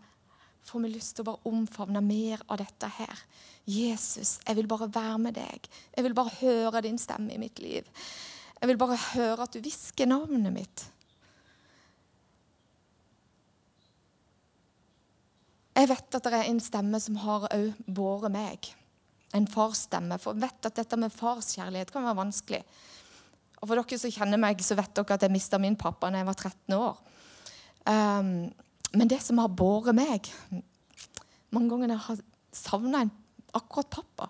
får 0.67 0.85
vi 0.85 0.93
lyst 0.93 1.17
til 1.17 1.25
å 1.25 1.33
bare 1.33 1.51
omfavne 1.51 2.03
mer 2.05 2.43
av 2.49 2.61
dette 2.63 2.91
her. 2.99 3.25
Jesus, 3.69 4.39
jeg 4.47 4.59
vil 4.59 4.71
bare 4.71 4.91
være 4.93 5.19
med 5.23 5.37
deg. 5.39 5.69
Jeg 5.95 6.07
vil 6.07 6.17
bare 6.17 6.35
høre 6.41 6.83
din 6.87 6.99
stemme 7.01 7.35
i 7.35 7.41
mitt 7.41 7.63
liv. 7.63 7.87
Jeg 8.61 8.71
vil 8.71 8.79
bare 8.79 8.99
høre 9.13 9.47
at 9.47 9.55
du 9.55 9.63
hvisker 9.63 10.07
navnet 10.07 10.55
mitt. 10.55 10.85
Jeg 15.73 15.89
vet 15.89 16.17
at 16.19 16.27
det 16.29 16.37
er 16.37 16.49
en 16.51 16.61
stemme 16.63 17.01
som 17.01 17.17
har 17.23 17.49
òg 17.51 17.85
båret 17.87 18.33
meg. 18.35 18.69
En 19.35 19.49
farsstemme. 19.49 20.19
For 20.21 20.37
jeg 20.37 20.45
vet 20.45 20.69
at 20.69 20.79
dette 20.83 20.99
med 21.01 21.15
farskjærlighet 21.15 21.91
kan 21.95 22.05
være 22.07 22.21
vanskelig. 22.21 22.61
Og 23.63 23.71
for 23.71 23.79
dere 23.79 23.99
som 23.99 24.13
kjenner 24.13 24.41
meg, 24.43 24.61
så 24.63 24.77
vet 24.79 24.93
dere 24.95 25.17
at 25.17 25.25
jeg 25.25 25.33
mista 25.33 25.59
min 25.63 25.79
pappa 25.79 26.11
da 26.11 26.21
jeg 26.21 26.29
var 26.29 26.39
13 26.39 26.77
år. 26.77 27.01
Um, 27.83 28.31
men 28.93 29.09
det 29.09 29.23
som 29.25 29.41
har 29.41 29.49
båret 29.49 29.97
meg 29.97 30.29
Mange 31.53 31.69
ganger 31.71 31.95
jeg 31.95 32.05
har 32.07 32.21
savna 32.53 33.03
akkurat 33.53 33.91
pappa, 33.93 34.29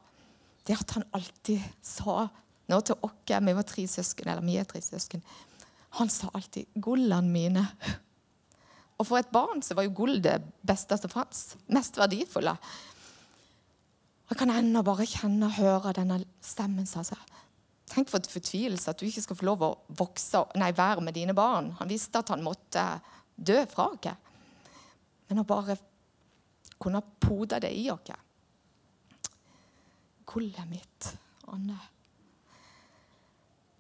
det 0.67 0.75
er 0.75 0.81
at 0.83 0.95
han 0.97 1.05
alltid 1.15 1.63
sa 1.83 2.25
nå 2.71 2.79
til 2.87 2.99
oss 3.07 3.35
Vi 3.47 3.55
var 3.55 3.67
tre 3.67 3.85
søsken, 3.87 4.29
eller 4.29 4.43
vi 4.47 4.57
er 4.59 4.67
tre 4.67 4.81
søsken. 4.83 5.23
Han 5.99 6.09
sa 6.09 6.31
alltid 6.35 6.67
'gullene 6.75 7.29
mine'. 7.29 7.67
Og 8.99 9.07
for 9.07 9.19
et 9.19 9.31
barn 9.33 9.63
så 9.63 9.75
var 9.75 9.83
jo 9.83 9.95
gull 9.95 10.21
det 10.23 10.39
beste 10.63 10.97
som 10.99 11.11
fantes. 11.11 11.57
Mest 11.67 11.99
verdifulle. 11.99 12.57
Jeg 14.31 14.39
kan 14.39 14.51
ennå 14.51 14.83
bare 14.83 15.07
kjenne 15.07 15.47
og 15.47 15.59
høre 15.59 15.93
denne 15.93 16.23
stemmen 16.41 16.87
som 16.87 17.05
sa 17.05 17.19
Tenk 17.93 18.09
for 18.09 18.23
et 18.23 18.31
fortvilelse 18.31 18.89
at 18.89 19.01
du 19.01 19.05
ikke 19.05 19.21
skal 19.21 19.37
få 19.37 19.45
lov 19.45 19.63
å 19.67 19.73
vokse, 19.99 20.41
nei, 20.57 20.71
være 20.73 21.03
med 21.05 21.13
dine 21.13 21.35
barn. 21.37 21.75
Han 21.77 21.91
visste 21.91 22.23
at 22.23 22.31
han 22.33 22.41
måtte 22.41 22.81
dø 23.37 23.59
fra 23.69 23.91
oss. 23.93 24.15
Men 25.33 25.41
å 25.41 25.49
bare 25.49 25.79
kunne 26.77 27.01
pode 27.25 27.57
det 27.65 27.71
i 27.73 27.87
oss. 27.89 28.11
Gullet 30.29 30.67
mitt, 30.69 31.07
Anne. 31.49 31.79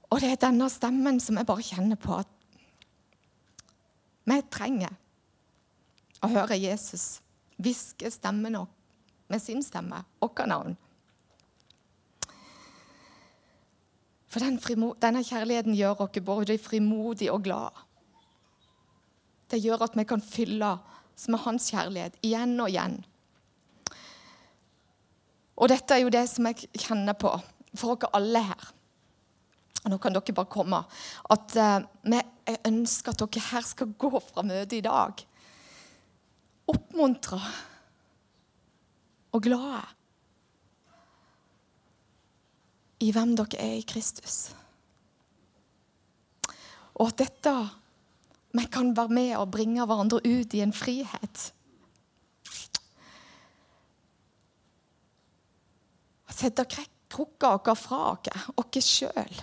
Og 0.08 0.20
det 0.20 0.30
er 0.32 0.40
denne 0.40 0.68
stemmen 0.72 1.20
som 1.20 1.36
jeg 1.36 1.48
bare 1.48 1.64
kjenner 1.66 2.00
på 2.00 2.14
at 2.16 2.30
vi 4.32 4.38
trenger 4.54 4.96
å 6.24 6.30
høre 6.32 6.56
Jesus 6.56 7.18
hviske 7.60 8.08
stemmen 8.14 8.56
med 9.28 9.44
sin 9.44 9.60
stemme, 9.64 10.00
vårt 10.22 10.40
navn. 10.48 10.78
For 14.24 14.40
den 14.40 14.56
denne 15.04 15.20
kjærligheten 15.20 15.76
gjør 15.76 16.06
oss 16.06 16.24
både 16.24 16.56
frimodige 16.56 17.36
og 17.36 17.44
glade. 17.44 17.84
Det 19.52 19.60
gjør 19.60 19.84
at 19.84 20.00
vi 20.00 20.08
kan 20.08 20.24
fylle 20.24 20.72
oss 21.14 21.28
er 21.28 21.42
hans 21.44 21.70
kjærlighet 21.72 22.18
igjen 22.24 22.54
og 22.60 22.70
igjen. 22.72 23.00
Og 25.62 25.68
dette 25.70 25.94
er 25.94 26.02
jo 26.02 26.12
det 26.12 26.24
som 26.30 26.48
jeg 26.48 26.70
kjenner 26.74 27.14
på 27.18 27.32
for 27.78 27.96
dere 27.96 28.12
alle 28.18 28.42
her. 28.48 28.70
Og 29.82 29.92
nå 29.92 29.98
kan 30.02 30.14
dere 30.14 30.34
bare 30.34 30.50
komme. 30.50 30.80
At 31.30 31.56
uh, 31.58 31.82
Jeg 32.46 32.58
ønsker 32.66 33.12
at 33.12 33.22
dere 33.22 33.44
her 33.52 33.62
skal 33.66 33.92
gå 33.98 34.10
fra 34.18 34.42
møtet 34.42 34.80
i 34.80 34.86
dag 34.86 35.22
oppmuntra 36.70 37.40
og 39.32 39.44
glade 39.44 39.82
i 43.02 43.10
hvem 43.14 43.34
dere 43.38 43.58
er 43.58 43.78
i 43.80 43.86
Kristus. 43.88 44.52
Og 46.94 47.08
at 47.08 47.22
dette 47.24 47.54
vi 48.52 48.64
kan 48.68 48.92
være 48.96 49.08
med 49.08 49.36
og 49.40 49.50
bringe 49.50 49.84
hverandre 49.86 50.20
ut 50.24 50.54
i 50.54 50.60
en 50.60 50.74
frihet. 50.76 51.52
Sette 56.32 56.64
krukka 57.12 57.54
vår 57.60 57.78
fra 57.78 58.02
oss, 58.12 58.50
oss 58.56 58.88
sjøl. 58.88 59.40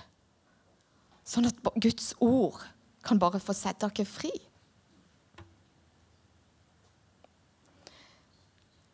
Sånn 1.26 1.48
at 1.50 1.58
Guds 1.78 2.14
ord 2.20 2.62
kan 3.06 3.22
bare 3.22 3.42
få 3.42 3.56
sette 3.58 3.88
oss 3.88 4.10
fri. 4.10 4.34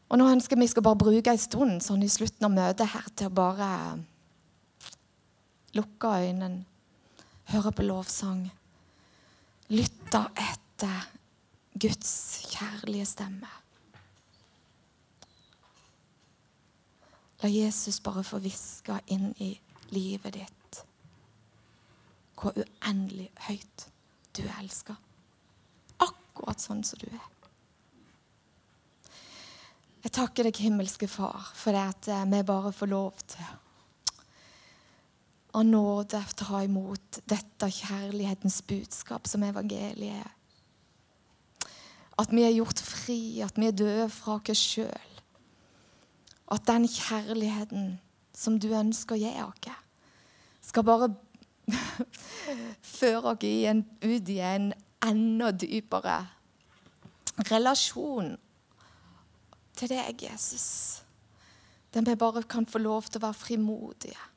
Og 0.05 0.19
nå 0.21 0.27
ønsker 0.31 0.59
vi 0.59 0.67
skal 0.69 0.85
bare 0.85 1.01
bruke 1.01 1.31
en 1.33 1.41
stund 1.41 1.81
sånn 1.83 2.03
i 2.05 2.11
slutten 2.11 2.45
av 2.47 2.53
møtet 2.53 2.91
her 2.93 3.07
til 3.17 3.31
å 3.31 3.35
bare 3.35 3.69
lukke 5.75 6.11
øynene, 6.21 6.63
høre 7.51 7.71
på 7.75 7.83
lovsang, 7.83 8.45
lytte 9.73 10.21
etter 10.35 11.07
Guds 11.73 12.11
kjærlige 12.51 13.05
stemme. 13.09 13.49
La 17.43 17.49
Jesus 17.51 17.99
bare 18.01 18.23
få 18.25 18.39
hviske 18.43 18.99
inn 19.11 19.31
i 19.43 19.51
livet 19.93 20.37
ditt 20.37 20.81
hvor 22.35 22.55
uendelig 22.59 23.29
høyt 23.47 23.85
du 24.35 24.43
elsker. 24.59 24.97
Akkurat 26.03 26.61
sånn 26.61 26.83
som 26.85 26.99
du 26.99 27.07
er. 27.09 27.29
Jeg 30.05 30.13
takker 30.13 30.45
deg, 30.45 30.59
himmelske 30.61 31.07
Far, 31.09 31.47
for 31.57 31.73
det 31.73 31.81
at 31.81 32.09
eh, 32.13 32.25
vi 32.29 32.41
bare 32.45 32.73
får 32.75 32.91
lov 32.91 33.23
til 33.25 33.47
av 35.55 35.65
nåde 35.65 36.19
ta 36.35 36.61
imot 36.65 37.21
dette 37.31 37.69
kjærlighetens 37.71 38.59
budskap 38.67 39.27
som 39.29 39.43
evangeliet 39.47 40.19
er. 40.19 40.31
At 42.19 42.31
vi 42.31 42.43
er 42.43 42.55
gjort 42.55 42.79
fri, 42.79 43.41
at 43.43 43.55
vi 43.59 43.69
er 43.69 43.75
døde 43.75 44.09
fra 44.11 44.37
oss 44.39 44.59
sjøl. 44.59 45.13
At 46.51 46.67
den 46.67 46.87
kjærligheten 46.87 47.95
som 48.35 48.59
du 48.59 48.69
ønsker 48.75 49.15
å 49.15 49.19
gi 49.19 49.31
oss, 49.43 49.79
skal 50.65 50.87
bare 50.87 51.09
føre 52.99 53.35
oss 53.35 53.83
ut 54.03 54.31
i 54.31 54.39
en 54.43 54.71
enda 55.05 55.51
dypere 55.51 56.19
relasjon 57.51 58.35
til 59.75 59.91
deg, 59.91 60.23
Jesus. 60.23 61.01
Den 61.95 62.07
vi 62.07 62.15
bare 62.19 62.43
kan 62.43 62.67
få 62.67 62.79
lov 62.83 63.07
til 63.07 63.21
å 63.21 63.27
være 63.27 63.39
frimodige 63.39 64.31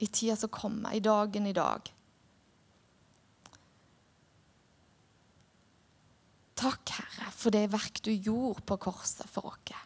i 0.00 0.08
tida 0.08 0.36
som 0.36 0.52
kommer, 0.52 0.94
i 0.96 1.02
dagen 1.04 1.46
i 1.46 1.56
dag. 1.56 1.90
Takk, 6.60 6.92
Herre, 6.96 7.30
for 7.32 7.52
det 7.54 7.70
verk 7.72 8.02
du 8.04 8.10
gjorde 8.12 8.64
på 8.68 8.76
korset 8.80 9.28
for 9.32 9.48
oss. 9.52 9.78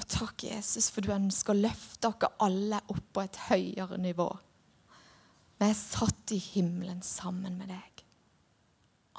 Og 0.00 0.06
takk, 0.08 0.44
Jesus, 0.48 0.88
for 0.92 1.04
du 1.04 1.12
ønsker 1.12 1.52
å 1.52 1.60
løfte 1.60 2.08
oss 2.08 2.36
alle 2.40 2.80
opp 2.88 3.08
på 3.12 3.24
et 3.24 3.40
høyere 3.50 3.98
nivå. 4.00 4.28
Vi 5.60 5.68
er 5.68 5.76
satt 5.76 6.32
i 6.32 6.40
himmelen 6.40 7.02
sammen 7.04 7.58
med 7.60 7.68
deg. 7.68 8.04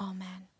Amen. 0.02 0.51